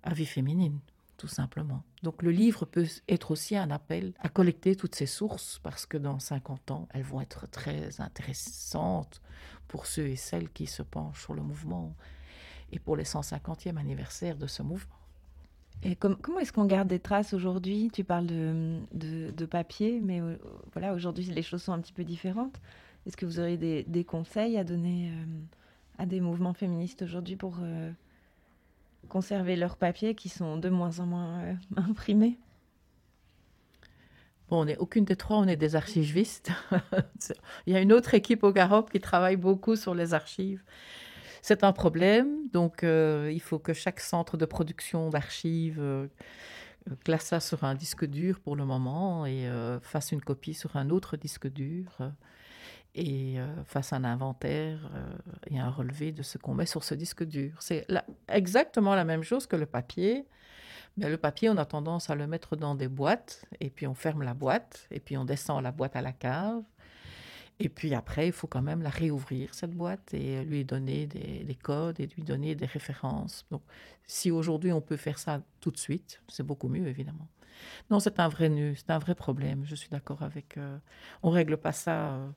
à 0.04 0.14
vie 0.14 0.26
féminine, 0.26 0.80
tout 1.18 1.28
simplement. 1.28 1.84
Donc 2.04 2.22
le 2.22 2.32
livre 2.32 2.66
peut 2.66 2.88
être 3.10 3.32
aussi 3.32 3.56
un 3.56 3.72
appel 3.72 4.14
à 4.20 4.30
collecter 4.30 4.76
toutes 4.76 4.96
ces 4.96 5.06
sources, 5.06 5.60
parce 5.64 5.86
que 5.86 5.98
dans 5.98 6.20
50 6.20 6.72
ans, 6.72 6.88
elles 6.94 7.04
vont 7.04 7.22
être 7.22 7.48
très 7.50 8.00
intéressantes 8.00 9.22
pour 9.68 9.86
ceux 9.86 10.08
et 10.08 10.16
celles 10.16 10.50
qui 10.50 10.68
se 10.68 10.84
penchent 10.84 11.24
sur 11.24 11.34
le 11.34 11.42
mouvement 11.42 11.96
et 12.72 12.80
pour 12.80 12.96
les 12.96 13.04
150e 13.04 13.78
anniversaire 13.78 14.38
de 14.38 14.48
ce 14.48 14.62
mouvement. 14.62 14.96
Et 15.84 15.96
comment 15.96 16.40
est-ce 16.40 16.52
qu'on 16.52 16.66
garde 16.66 16.88
des 16.88 17.00
traces 17.00 17.34
aujourd'hui? 17.34 17.92
Tu 17.94 18.04
parles 18.04 18.26
de, 18.26 18.80
de, 18.94 19.46
papier, 19.46 20.02
mais 20.04 20.20
euh, 20.20 20.36
voilà, 20.74 20.94
aujourd'hui 20.94 21.26
les 21.26 21.44
choses 21.44 21.62
sont 21.62 21.74
un 21.74 21.80
petit 21.80 21.94
peu 21.94 22.04
différentes. 22.04 22.60
Est-ce 23.08 23.18
que 23.18 23.26
vous 23.26 23.40
auriez 23.40 23.58
des, 23.58 24.04
conseils 24.04 24.58
à 24.58 24.64
donner 24.64 25.10
euh, 25.10 25.26
à 25.98 26.06
des 26.06 26.20
mouvements 26.20 26.54
féministes 26.54 27.02
aujourd'hui 27.02 27.38
pour 27.38 27.58
euh, 27.62 27.92
conserver 29.08 29.56
leurs 29.56 29.78
papiers 29.78 30.14
qui 30.14 30.30
sont 30.30 30.58
de 30.58 30.70
moins 30.70 31.00
en 31.00 31.06
moins 31.06 31.58
imprimés? 31.78 32.38
Bon, 34.50 34.64
on 34.64 34.68
est 34.68 34.78
aucune 34.78 35.04
des 35.04 35.16
trois, 35.16 35.38
on 35.38 35.48
est 35.48 35.58
des 35.58 35.76
archivistes. 35.76 36.52
Il 37.66 37.74
y 37.74 37.76
a 37.76 37.82
une 37.82 37.92
autre 37.92 38.14
équipe 38.14 38.44
au 38.44 38.54
Garop 38.54 38.84
qui 38.84 39.00
travaille 39.00 39.36
beaucoup 39.36 39.76
sur 39.76 39.94
les 39.94 40.14
archives. 40.14 40.64
C'est 41.42 41.64
un 41.64 41.74
problème, 41.74 42.50
donc 42.52 42.84
euh, 42.84 43.32
il 43.32 43.40
faut 43.42 43.60
que 43.60 43.72
chaque 43.74 44.00
centre 44.00 44.36
de 44.36 44.46
production 44.46 45.10
d'archives 45.10 45.80
euh, 45.80 46.08
classe 47.06 47.26
ça 47.26 47.40
sur 47.40 47.64
un 47.64 47.76
disque 47.76 48.06
dur 48.06 48.40
pour 48.40 48.56
le 48.56 48.66
moment 48.66 49.26
et 49.26 49.48
euh, 49.48 49.80
fasse 49.80 50.12
une 50.12 50.22
copie 50.22 50.54
sur 50.54 50.76
un 50.76 50.90
autre 50.90 51.16
disque 51.16 51.48
dur 51.48 51.98
et 52.98 53.38
fasse 53.66 53.94
un 53.94 54.04
inventaire 54.04 54.90
et 55.50 55.60
un 55.60 55.70
relevé 55.70 56.12
de 56.12 56.24
ce 56.24 56.38
qu'on 56.38 56.54
met 56.54 56.66
sur 56.66 56.84
ce 56.84 56.96
disque 56.96 57.24
dur. 57.24 57.62
C'est 57.62 57.86
exactement 58.28 58.96
la 58.96 59.06
même 59.06 59.24
chose 59.24 59.48
que 59.48 59.56
le 59.56 59.66
papier. 59.66 60.26
Mais 60.98 61.10
le 61.10 61.18
papier, 61.18 61.50
on 61.50 61.58
a 61.58 61.66
tendance 61.66 62.10
à 62.10 62.16
le 62.16 62.26
mettre 62.26 62.56
dans 62.56 62.74
des 62.74 62.88
boîtes, 62.88 63.46
et 63.60 63.70
puis 63.70 63.86
on 63.86 63.94
ferme 63.94 64.24
la 64.24 64.34
boîte, 64.34 64.88
et 64.90 65.00
puis 65.00 65.16
on 65.16 65.26
descend 65.26 65.62
la 65.62 65.72
boîte 65.72 65.96
à 65.96 66.02
la 66.02 66.12
cave, 66.12 66.64
et 67.60 67.70
puis 67.70 67.96
après, 67.96 68.28
il 68.28 68.34
faut 68.34 68.48
quand 68.48 68.62
même 68.62 68.82
la 68.82 68.90
réouvrir, 68.90 69.54
cette 69.54 69.72
boîte, 69.72 70.14
et 70.14 70.44
lui 70.44 70.64
donner 70.64 71.08
des, 71.08 71.56
codes 71.56 72.00
et 72.00 72.08
lui 72.08 72.22
donner 72.22 72.54
des 72.54 72.68
références. 72.68 73.46
Donc, 73.50 73.64
si 74.06 74.30
aujourd'hui 74.30 74.72
on 74.72 74.82
peut 74.82 74.98
faire 74.98 75.18
ça 75.18 75.42
tout 75.60 75.72
de 75.72 75.78
suite, 75.78 76.22
c'est 76.28 76.44
beaucoup 76.44 76.68
mieux, 76.68 76.88
évidemment. 76.88 77.28
Non, 77.90 78.00
c'est 78.00 78.20
un 78.20 78.28
vrai 78.28 78.50
nœud, 78.50 78.74
c'est 78.76 78.90
un 78.90 79.00
vrai 79.00 79.16
problème. 79.16 79.64
Je 79.66 79.76
suis 79.76 79.90
d'accord 79.90 80.22
avec. 80.24 80.58
Euh, 80.58 80.78
on 81.24 81.30
règle 81.30 81.58
pas 81.58 81.72
ça 81.72 82.14
euh, 82.14 82.30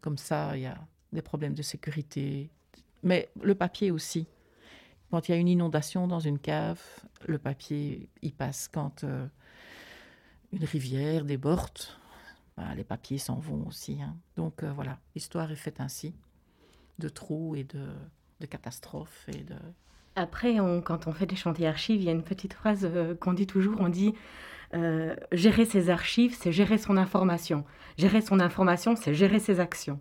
comme 0.00 0.18
ça. 0.18 0.56
Il 0.56 0.62
y 0.62 0.66
a 0.66 0.78
des 1.12 1.22
problèmes 1.22 1.54
de 1.54 1.62
sécurité, 1.62 2.50
mais 3.02 3.28
le 3.42 3.54
papier 3.54 3.90
aussi. 3.90 4.26
Quand 5.10 5.28
il 5.28 5.32
y 5.32 5.34
a 5.34 5.38
une 5.38 5.48
inondation 5.48 6.08
dans 6.08 6.18
une 6.18 6.38
cave, 6.38 6.82
le 7.26 7.38
papier 7.38 8.08
y 8.22 8.32
passe. 8.32 8.68
Quand 8.68 9.04
euh, 9.04 9.26
une 10.52 10.64
rivière 10.64 11.24
déborde, 11.24 11.78
bah, 12.56 12.74
les 12.74 12.84
papiers 12.84 13.18
s'en 13.18 13.36
vont 13.36 13.66
aussi. 13.66 14.00
Hein. 14.02 14.16
Donc 14.36 14.62
euh, 14.62 14.72
voilà, 14.72 14.98
l'histoire 15.14 15.50
est 15.52 15.56
faite 15.56 15.80
ainsi, 15.80 16.14
de 16.98 17.08
trous 17.08 17.54
et 17.54 17.64
de, 17.64 17.86
de 18.40 18.46
catastrophes 18.46 19.28
et 19.28 19.44
de... 19.44 19.56
Après, 20.16 20.56
quand 20.84 21.06
on 21.06 21.12
fait 21.12 21.26
des 21.26 21.36
chantiers 21.36 21.68
archives, 21.68 22.00
il 22.00 22.04
y 22.04 22.08
a 22.08 22.12
une 22.12 22.22
petite 22.22 22.54
phrase 22.54 22.88
euh, 22.90 23.14
qu'on 23.14 23.32
dit 23.32 23.46
toujours, 23.46 23.76
on 23.80 23.88
dit 23.88 24.14
euh, 24.74 25.14
gérer 25.30 25.64
ses 25.64 25.90
archives, 25.90 26.34
c'est 26.38 26.52
gérer 26.52 26.78
son 26.78 26.96
information. 26.96 27.64
Gérer 27.98 28.20
son 28.20 28.40
information, 28.40 28.96
c'est 28.96 29.14
gérer 29.14 29.38
ses 29.38 29.60
actions. 29.60 30.00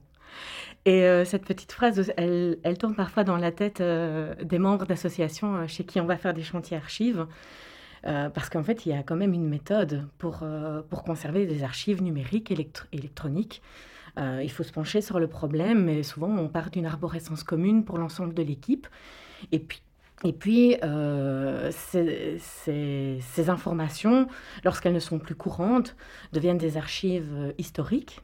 Et 0.88 1.02
cette 1.26 1.46
petite 1.46 1.72
phrase, 1.72 2.14
elle, 2.16 2.60
elle, 2.62 2.78
tourne 2.78 2.94
parfois 2.94 3.24
dans 3.24 3.38
la 3.38 3.52
tête 3.52 3.82
des 3.82 4.60
membres 4.60 4.86
d'associations 4.86 5.66
chez 5.68 5.84
qui 5.84 6.00
on 6.00 6.06
va 6.06 6.16
faire 6.16 6.36
des 6.36 6.44
chantiers 6.44 6.78
archives. 6.78 7.26
Euh, 8.08 8.30
parce 8.30 8.50
qu'en 8.50 8.64
fait, 8.64 8.86
il 8.86 8.90
y 8.90 8.94
a 8.94 9.02
quand 9.02 9.16
même 9.16 9.34
une 9.34 9.48
méthode 9.48 10.08
pour, 10.20 10.40
euh, 10.44 10.82
pour 10.90 11.04
conserver 11.04 11.48
des 11.48 11.64
archives 11.64 12.04
numériques 12.04 12.52
électroniques. 12.52 13.62
Euh, 14.18 14.42
il 14.44 14.52
faut 14.52 14.64
se 14.64 14.72
pencher 14.72 15.02
sur 15.02 15.20
le 15.20 15.28
problème, 15.28 15.86
mais 15.86 16.04
souvent 16.04 16.30
on 16.30 16.48
part 16.48 16.70
d'une 16.70 16.86
arborescence 16.86 17.44
commune 17.44 17.84
pour 17.84 17.98
l'ensemble 17.98 18.34
de 18.34 18.44
l'équipe. 18.44 18.88
Et 19.52 19.60
puis, 19.60 19.82
et 20.26 20.34
puis 20.34 20.76
ces, 21.72 22.38
ces, 22.40 23.50
informations, 23.50 24.28
lorsqu'elles 24.64 24.94
ne 24.94 25.00
sont 25.00 25.20
plus 25.20 25.36
courantes, 25.36 25.96
deviennent 26.34 26.58
des 26.58 26.78
archives 26.78 27.54
historiques 27.58 28.22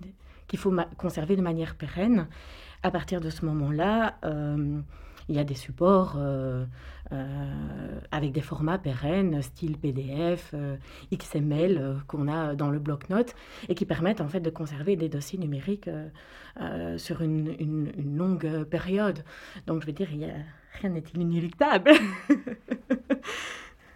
qu'il 0.48 0.60
faut 0.60 0.76
conserver 0.98 1.36
de 1.36 1.42
manière 1.42 1.76
pérenne. 1.76 2.28
À 2.84 2.92
partir 2.92 3.22
de 3.22 3.30
ce 3.30 3.46
moment-là, 3.46 4.18
il 5.30 5.36
y 5.36 5.40
a 5.40 5.44
des 5.44 5.56
supports 5.56 6.16
euh, 6.18 6.66
euh, 7.12 8.00
avec 8.12 8.32
des 8.32 8.42
formats 8.42 8.78
pérennes, 8.78 9.42
style 9.42 9.78
PDF, 9.78 10.52
euh, 10.54 10.78
XML, 11.14 11.98
qu'on 12.08 12.28
a 12.28 12.56
dans 12.56 12.70
le 12.70 12.80
bloc-notes 12.80 13.36
et 13.70 13.76
qui 13.76 13.86
permettent 13.86 14.22
en 14.22 14.28
fait 14.28 14.40
de 14.40 14.50
conserver 14.50 14.96
des 14.96 15.10
dossiers 15.10 15.40
numériques 15.40 15.90
sur 16.98 17.22
une, 17.22 17.92
longue 18.18 18.64
période. 18.66 19.24
Donc 19.68 19.82
je 19.82 19.88
veux 19.88 19.94
dire, 19.94 20.08
rien 20.82 20.90
n'est 20.90 21.04
inéluctable. 21.16 21.92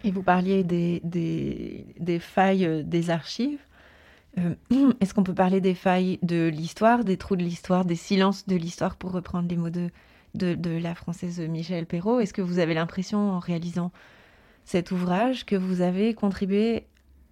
et 0.04 0.10
vous 0.10 0.22
parliez 0.22 0.64
des 0.64 2.18
failles 2.20 2.84
des 2.84 3.10
archives. 3.10 3.60
Est-ce 5.00 5.14
qu'on 5.14 5.22
peut 5.22 5.34
parler 5.34 5.60
des 5.60 5.74
failles 5.74 6.18
de 6.22 6.48
l'histoire, 6.48 7.04
des 7.04 7.16
trous 7.16 7.36
de 7.36 7.42
l'histoire, 7.42 7.84
des 7.84 7.96
silences 7.96 8.46
de 8.46 8.56
l'histoire, 8.56 8.96
pour 8.96 9.12
reprendre 9.12 9.48
les 9.48 9.56
mots 9.56 9.70
de, 9.70 9.88
de, 10.36 10.78
la 10.78 10.94
française 10.94 11.40
Michel 11.40 11.86
Perrault. 11.86 12.20
Est-ce 12.20 12.32
que 12.32 12.42
vous 12.42 12.58
avez 12.58 12.74
l'impression, 12.74 13.30
en 13.30 13.38
réalisant 13.38 13.92
cet 14.64 14.90
ouvrage, 14.90 15.46
que 15.46 15.56
vous 15.56 15.80
avez 15.80 16.14
contribué 16.14 16.86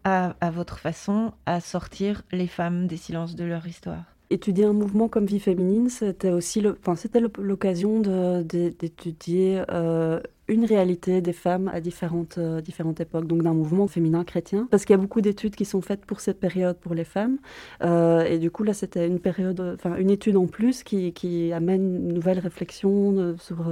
à, 0.05 0.35
votre 0.51 0.79
façon 0.79 1.33
à 1.47 1.61
sortir 1.61 2.23
les 2.31 2.47
femmes 2.47 2.87
des 2.87 2.97
silences 2.97 3.35
de 3.35 3.45
leur 3.45 3.67
histoire? 3.67 4.05
Étudier 4.31 4.65
un 4.65 4.73
mouvement 4.73 5.09
comme 5.09 5.27
Vie 5.27 5.41
féminine, 5.41 5.89
c'était 5.89 6.31
aussi 6.31 6.61
l'occasion 6.61 8.01
d'étudier 8.01 9.63
euh, 9.71 10.21
une 10.47 10.65
réalité 10.65 11.21
des 11.23 11.33
femmes 11.33 11.69
à 11.69 11.81
différentes, 11.81 12.37
euh, 12.39 12.61
différentes 12.61 13.01
époques, 13.01 13.27
donc 13.27 13.43
d'un 13.43 13.55
mouvement 13.55 13.89
féminin 13.89 14.25
chrétien, 14.25 14.69
parce 14.71 14.85
qu'il 14.85 14.93
y 14.93 14.99
a 14.99 15.01
beaucoup 15.01 15.21
d'études 15.21 15.57
qui 15.57 15.65
sont 15.65 15.81
faites 15.81 16.05
pour 16.05 16.21
cette 16.21 16.39
période 16.39 16.77
pour 16.79 16.95
les 16.95 17.05
femmes, 17.05 17.39
euh, 17.83 18.25
et 18.25 18.39
du 18.39 18.51
coup 18.51 18.63
là 18.63 18.75
c'était 18.75 19.07
une 19.07 19.21
période, 19.21 19.61
enfin 19.75 19.97
une 19.97 20.11
étude 20.11 20.37
en 20.37 20.47
plus 20.47 20.83
qui, 20.83 21.13
qui 21.13 21.53
amène 21.53 22.09
une 22.09 22.13
nouvelle 22.13 22.39
réflexion 22.39 23.17
euh, 23.17 23.37
sur 23.39 23.65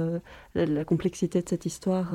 la 0.55 0.85
complexité 0.85 1.41
de 1.41 1.49
cette 1.49 1.65
histoire 1.65 2.13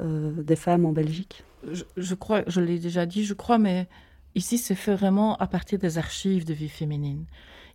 des 0.00 0.56
femmes 0.56 0.86
en 0.86 0.92
Belgique. 0.92 1.44
Je, 1.70 1.84
je 1.96 2.14
crois, 2.14 2.42
je 2.46 2.60
l'ai 2.60 2.78
déjà 2.78 3.06
dit, 3.06 3.24
je 3.24 3.34
crois, 3.34 3.58
mais 3.58 3.88
ici 4.34 4.58
c'est 4.58 4.74
fait 4.74 4.94
vraiment 4.94 5.36
à 5.36 5.46
partir 5.46 5.78
des 5.78 5.98
archives 5.98 6.44
de 6.44 6.54
vie 6.54 6.68
féminine. 6.68 7.24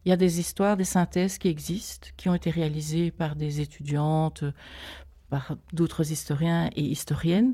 Il 0.05 0.09
y 0.09 0.13
a 0.13 0.17
des 0.17 0.39
histoires, 0.39 0.77
des 0.77 0.83
synthèses 0.83 1.37
qui 1.37 1.47
existent, 1.47 2.07
qui 2.17 2.29
ont 2.29 2.33
été 2.33 2.49
réalisées 2.49 3.11
par 3.11 3.35
des 3.35 3.61
étudiantes, 3.61 4.43
par 5.29 5.57
d'autres 5.73 6.11
historiens 6.11 6.69
et 6.75 6.81
historiennes, 6.81 7.53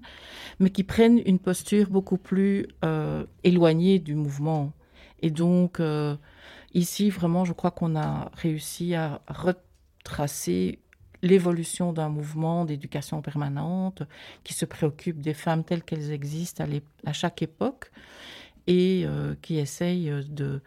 mais 0.60 0.70
qui 0.70 0.84
prennent 0.84 1.22
une 1.26 1.40
posture 1.40 1.90
beaucoup 1.90 2.18
plus 2.18 2.68
euh, 2.86 3.26
éloignée 3.44 4.00
du 4.00 4.16
mouvement. 4.16 4.74
Et 5.22 5.32
donc, 5.32 5.80
euh, 5.80 6.16
ici, 6.74 7.10
vraiment, 7.10 7.46
je 7.46 7.54
crois 7.54 7.72
qu'on 7.72 7.96
a 7.96 8.32
réussi 8.36 8.94
à 8.96 9.22
retracer 9.28 10.80
l'évolution 11.22 11.94
d'un 11.94 12.10
mouvement 12.10 12.66
d'éducation 12.66 13.22
permanente 13.22 14.04
qui 14.44 14.54
se 14.54 14.66
préoccupe 14.66 15.22
des 15.22 15.34
femmes 15.34 15.64
telles 15.64 15.84
qu'elles 15.84 16.12
existent 16.12 16.66
à, 16.66 17.10
à 17.10 17.14
chaque 17.14 17.42
époque 17.42 17.92
et 18.68 19.04
euh, 19.06 19.36
qui 19.42 19.58
essaye 19.58 20.10
de, 20.28 20.62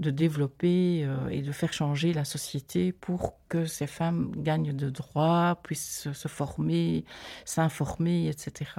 de 0.00 0.10
développer 0.10 1.04
euh, 1.04 1.28
et 1.28 1.42
de 1.42 1.52
faire 1.52 1.72
changer 1.72 2.12
la 2.12 2.24
société 2.24 2.92
pour 2.92 3.36
que 3.48 3.64
ces 3.66 3.86
femmes 3.86 4.32
gagnent 4.36 4.76
de 4.76 4.90
droits, 4.90 5.58
puissent 5.62 6.12
se 6.12 6.28
former, 6.28 7.04
s'informer, 7.44 8.28
etc. 8.28 8.70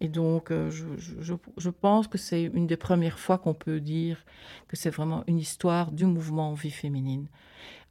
Et 0.00 0.08
donc, 0.08 0.50
euh, 0.50 0.70
je, 0.70 1.70
pense 1.70 2.06
que 2.06 2.18
c'est 2.18 2.42
une 2.42 2.66
des 2.66 2.76
premières 2.76 3.18
fois 3.18 3.38
qu'on 3.38 3.54
peut 3.54 3.80
dire 3.80 4.24
que 4.68 4.76
c'est 4.76 4.90
vraiment 4.90 5.24
une 5.26 5.38
histoire 5.38 5.90
du 5.90 6.06
mouvement 6.06 6.54
vie 6.54 6.70
féminine. 6.70 7.26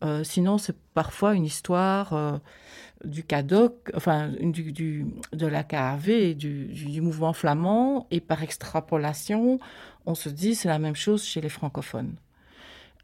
Euh, 0.04 0.24
sinon, 0.24 0.58
c'est 0.58 0.78
parfois 0.94 1.34
une 1.34 1.44
histoire 1.44 2.14
euh, 2.14 2.38
du 3.04 3.24
CADOC, 3.24 3.92
enfin, 3.94 4.30
de 4.30 5.48
la 5.48 5.64
du, 6.34 6.66
du, 6.68 7.02
mouvement 7.02 7.34
flamand, 7.34 8.08
et 8.10 8.22
par 8.22 8.42
extrapolation, 8.42 9.60
on 10.06 10.16
se 10.16 10.30
dit 10.30 10.56
c'est 10.56 10.70
la 10.70 10.80
même 10.80 10.96
chose 10.96 11.24
chez 11.24 11.42
les 11.42 11.50
francophones. 11.50 12.16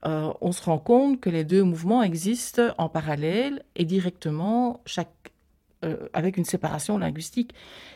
on 0.06 0.52
se 0.52 0.64
rend 0.64 0.80
compte 0.80 1.20
que 1.20 1.30
les 1.30 1.44
deux 1.44 1.64
mouvements 1.64 2.04
existent 2.04 2.74
en 2.78 2.88
parallèle 2.88 3.64
et 3.76 3.86
directement, 3.86 4.82
chaque 4.86 5.33
euh, 5.84 6.10
avec 6.14 6.38
une 6.38 6.46
séparation 6.46 6.98
linguistique. 6.98 7.54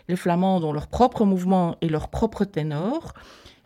Les 0.08 0.15
Flamands 0.15 0.58
ont 0.58 0.73
leur 0.73 0.88
propre 0.88 1.26
mouvement 1.26 1.78
et 1.82 1.89
leur 1.89 2.10
propre 2.10 2.45
ténor. 2.45 3.13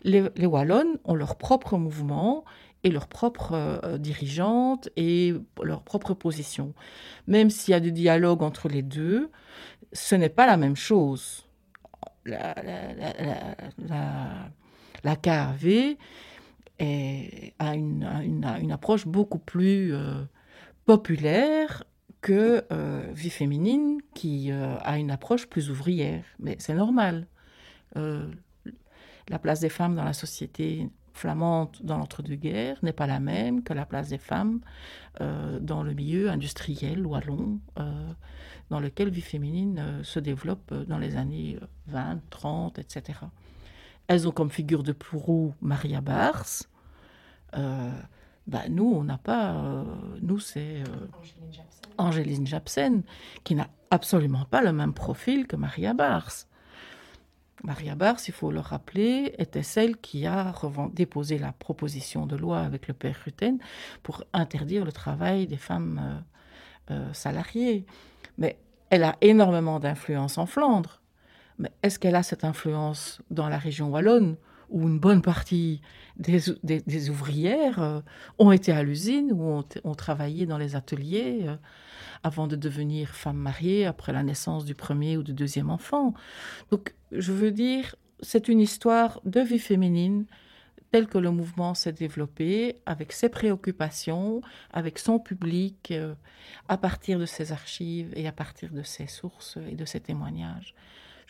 Les, 0.04 0.24
les 0.36 0.46
Wallonnes 0.46 0.98
ont 1.04 1.14
leur 1.14 1.36
propre 1.36 1.76
mouvement 1.76 2.44
et 2.84 2.90
leur 2.90 3.06
propre 3.06 3.52
euh, 3.52 3.98
dirigeante 3.98 4.88
et 4.96 5.34
leur 5.62 5.82
propre 5.82 6.14
position. 6.14 6.74
Même 7.26 7.50
s'il 7.50 7.72
y 7.72 7.74
a 7.74 7.80
du 7.80 7.92
dialogue 7.92 8.42
entre 8.42 8.68
les 8.68 8.82
deux, 8.82 9.30
ce 9.92 10.14
n'est 10.14 10.28
pas 10.28 10.46
la 10.46 10.56
même 10.56 10.76
chose. 10.76 11.46
La, 12.24 12.54
la, 15.04 15.16
KAV 15.16 15.96
a, 16.78 17.74
une, 17.74 18.08
une, 18.60 18.72
approche 18.72 19.06
beaucoup 19.06 19.38
plus 19.38 19.92
euh, 19.92 20.22
populaire 20.86 21.84
que 22.22 22.64
euh, 22.72 23.02
Vie 23.12 23.30
féminine 23.30 24.00
qui 24.14 24.50
euh, 24.50 24.76
a 24.78 24.98
une 24.98 25.10
approche 25.10 25.46
plus 25.46 25.70
ouvrière. 25.70 26.24
Mais 26.38 26.56
c'est 26.58 26.74
normal. 26.74 27.26
Euh, 27.96 28.30
la 29.28 29.38
place 29.38 29.60
des 29.60 29.68
femmes 29.68 29.96
dans 29.96 30.04
la 30.04 30.12
société 30.14 30.88
flamande 31.12 31.76
dans 31.82 31.98
l'entre-deux-guerres 31.98 32.78
n'est 32.82 32.94
pas 32.94 33.06
la 33.06 33.20
même 33.20 33.62
que 33.62 33.74
la 33.74 33.84
place 33.84 34.08
des 34.08 34.18
femmes 34.18 34.60
dans 35.20 35.82
le 35.82 35.92
milieu 35.92 36.30
industriel 36.30 37.06
wallon, 37.06 37.60
dans 38.70 38.80
lequel 38.80 39.10
Vie 39.10 39.20
féminine 39.20 40.00
se 40.02 40.18
développe 40.18 40.72
dans 40.72 40.96
les 40.96 41.16
années 41.16 41.58
20, 41.88 42.22
30, 42.30 42.78
etc. 42.78 43.20
Elles 44.08 44.26
ont 44.26 44.32
comme 44.32 44.50
figure 44.50 44.82
de 44.82 44.92
proue 44.92 45.54
Maria 45.60 46.00
Bars. 46.00 46.46
Bah, 48.46 48.62
nous, 48.68 48.92
on 48.94 49.04
n'a 49.04 49.18
pas. 49.18 49.84
nous, 50.20 50.40
c'est. 50.40 50.82
Angéline 51.98 52.46
Japsen, 52.46 53.02
qui 53.44 53.54
n'a 53.54 53.68
absolument 53.90 54.44
pas 54.46 54.62
le 54.62 54.72
même 54.72 54.94
profil 54.94 55.46
que 55.46 55.56
Maria 55.56 55.94
Bars. 55.94 56.46
Maria 57.62 57.94
Bars, 57.94 58.18
il 58.26 58.32
faut 58.32 58.50
le 58.50 58.58
rappeler, 58.60 59.34
était 59.38 59.62
celle 59.62 59.96
qui 59.96 60.26
a 60.26 60.52
déposé 60.92 61.38
la 61.38 61.52
proposition 61.52 62.26
de 62.26 62.36
loi 62.36 62.60
avec 62.60 62.88
le 62.88 62.94
père 62.94 63.16
Rutten 63.24 63.58
pour 64.02 64.24
interdire 64.32 64.84
le 64.84 64.90
travail 64.90 65.46
des 65.46 65.56
femmes 65.56 66.24
euh, 66.90 66.94
euh, 66.94 67.12
salariées. 67.12 67.86
Mais 68.36 68.58
elle 68.90 69.04
a 69.04 69.16
énormément 69.20 69.78
d'influence 69.78 70.38
en 70.38 70.46
Flandre. 70.46 71.02
Mais 71.58 71.70
est-ce 71.84 72.00
qu'elle 72.00 72.16
a 72.16 72.24
cette 72.24 72.44
influence 72.44 73.22
dans 73.30 73.48
la 73.48 73.58
région 73.58 73.90
wallonne? 73.90 74.36
Où 74.72 74.88
une 74.88 74.98
bonne 74.98 75.22
partie 75.22 75.80
des, 76.16 77.10
ouvrières 77.10 77.80
euh, 77.80 78.00
ont 78.38 78.52
été 78.52 78.72
à 78.72 78.82
l'usine 78.82 79.30
ou 79.32 79.62
ont, 79.84 79.94
travaillé 79.94 80.46
dans 80.46 80.58
les 80.58 80.74
ateliers 80.74 81.46
avant 82.22 82.46
de 82.46 82.56
devenir 82.56 83.10
femme 83.10 83.36
mariée 83.36 83.86
après 83.86 84.12
la 84.12 84.22
naissance 84.22 84.64
du 84.64 84.74
premier 84.74 85.16
ou 85.16 85.22
du 85.22 85.32
deuxième 85.32 85.70
enfant. 85.70 86.14
Donc, 86.70 86.94
je 87.12 87.32
veux 87.32 87.50
dire, 87.50 87.96
c'est 88.20 88.48
une 88.48 88.60
histoire 88.60 89.20
de 89.24 89.40
vie 89.40 89.58
féminine 89.58 90.26
telle 90.92 91.08
que 91.08 91.18
le 91.18 91.30
mouvement 91.30 91.74
s'est 91.74 91.92
développé, 91.92 92.76
avec 92.84 93.12
ses 93.12 93.30
préoccupations, 93.30 94.42
avec 94.72 94.98
son 94.98 95.18
public, 95.18 95.90
euh, 95.90 96.14
à 96.68 96.76
partir 96.76 97.18
de 97.18 97.24
ses 97.24 97.50
archives 97.50 98.12
et 98.14 98.28
à 98.28 98.32
partir 98.32 98.70
de 98.70 98.82
ses 98.82 99.06
sources 99.06 99.58
et 99.70 99.74
de 99.74 99.86
ses 99.86 100.00
témoignages. 100.00 100.74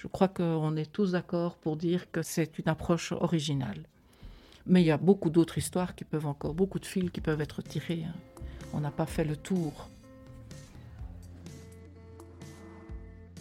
Je 0.02 0.08
crois 0.08 0.26
qu'on 0.26 0.74
est 0.74 0.90
tous 0.90 1.12
d'accord 1.12 1.54
pour 1.54 1.76
dire 1.76 2.10
que 2.10 2.22
c'est 2.22 2.58
une 2.58 2.68
approche 2.68 3.12
originale. 3.12 3.86
Mais 4.66 4.82
il 4.82 4.86
y 4.86 4.90
a 4.90 4.96
beaucoup 4.96 5.30
d'autres 5.30 5.58
histoires 5.58 5.94
qui 5.94 6.02
peuvent 6.02 6.26
encore, 6.26 6.54
beaucoup 6.54 6.80
de 6.80 6.86
fils 6.86 7.08
qui 7.12 7.20
peuvent 7.20 7.40
être 7.40 7.62
tirés. 7.62 8.02
On 8.72 8.80
n'a 8.80 8.90
pas 8.90 9.06
fait 9.06 9.22
le 9.22 9.36
tour. 9.36 9.88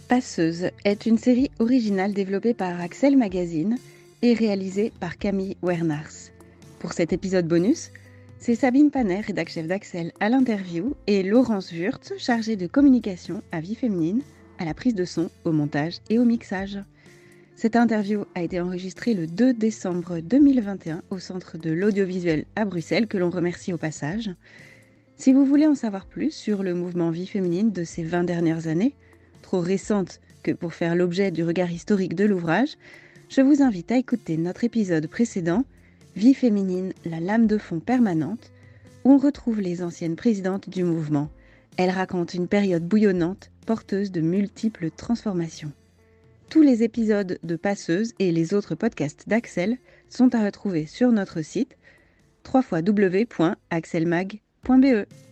Passeuse 0.08 0.69
est 0.86 1.08
une 1.08 1.17
série 1.17 1.50
originale 1.58 2.13
développée 2.13 2.54
par 2.54 2.80
Axel 2.80 3.17
Magazine 3.17 3.80
et 4.21 4.36
réalisée 4.36 4.93
par 5.00 5.17
Camille 5.17 5.58
Wernars. 5.63 6.30
Pour 6.78 6.93
cet 6.93 7.12
épisode 7.12 7.47
bonus, 7.47 7.89
c'est 8.38 8.54
Sabine 8.54 8.91
Panet, 8.91 9.21
rédactrice 9.21 9.56
chef 9.56 9.67
d'Axel, 9.67 10.12
à 10.19 10.30
l'interview 10.30 10.95
et 11.08 11.24
Laurence 11.24 11.71
Wurtz, 11.71 12.13
chargée 12.19 12.56
de 12.56 12.67
communication 12.67 13.41
à 13.52 13.62
vie 13.62 13.76
féminine, 13.76 14.21
à 14.62 14.65
la 14.65 14.76
prise 14.76 14.93
de 14.93 15.06
son, 15.06 15.30
au 15.43 15.52
montage 15.52 15.97
et 16.10 16.19
au 16.19 16.24
mixage. 16.24 16.78
Cette 17.56 17.76
interview 17.76 18.26
a 18.36 18.43
été 18.43 18.62
enregistrée 18.62 19.15
le 19.15 19.26
2 19.26 19.54
décembre 19.54 20.19
2021 20.19 21.02
au 21.10 21.17
Centre 21.17 21.58
de 21.58 21.71
l'audiovisuel 21.71 22.45
à 22.56 22.63
Bruxelles, 22.63 23.08
que 23.08 23.17
l'on 23.17 23.32
remercie 23.32 23.74
au 23.74 23.78
passage. 23.78 24.30
Si 25.17 25.34
vous 25.34 25.45
voulez 25.45 25.65
en 25.65 25.76
savoir 25.76 26.06
plus 26.06 26.32
sur 26.32 26.62
le 26.62 26.76
mouvement 26.76 27.10
vie 27.10 27.26
féminine 27.26 27.71
de 27.71 27.84
ces 27.84 28.04
20 28.04 28.24
dernières 28.24 28.67
années, 28.67 28.93
trop 29.41 29.60
récente 29.60 30.19
que 30.43 30.52
pour 30.52 30.74
faire 30.74 30.95
l'objet 30.95 31.32
du 31.32 31.43
regard 31.43 31.71
historique 31.71 32.15
de 32.15 32.26
l'ouvrage, 32.26 32.78
je 33.30 33.41
vous 33.41 33.63
invite 33.63 33.91
à 33.91 33.97
écouter 33.97 34.38
notre 34.38 34.63
épisode 34.63 35.08
précédent, 35.08 35.65
Vie 36.15 36.34
féminine, 36.34 36.93
la 37.06 37.19
lame 37.19 37.47
de 37.47 37.58
fond 37.58 37.80
permanente, 37.80 38.52
où 39.06 39.13
on 39.13 39.17
retrouve 39.17 39.62
les 39.62 39.82
anciennes 39.82 40.17
présidentes 40.17 40.69
du 40.69 40.84
mouvement. 40.84 41.30
Elles 41.78 41.89
racontent 41.89 42.34
une 42.34 42.50
période 42.50 42.86
bouillonnante, 42.86 43.50
porteuse 43.65 44.12
de 44.12 44.21
multiples 44.21 44.91
transformations. 44.91 45.71
Tous 46.50 46.62
les 46.62 46.84
épisodes 46.84 47.39
de 47.43 47.56
Passeuse 47.56 48.13
et 48.19 48.32
les 48.32 48.54
autres 48.54 48.76
podcasts 48.76 49.28
d'Axel 49.28 49.80
sont 50.10 50.36
à 50.36 50.45
retrouver 50.45 50.86
sur 50.86 51.12
notre 51.12 51.41
site 51.41 51.76
www.axelmag.be. 52.54 55.31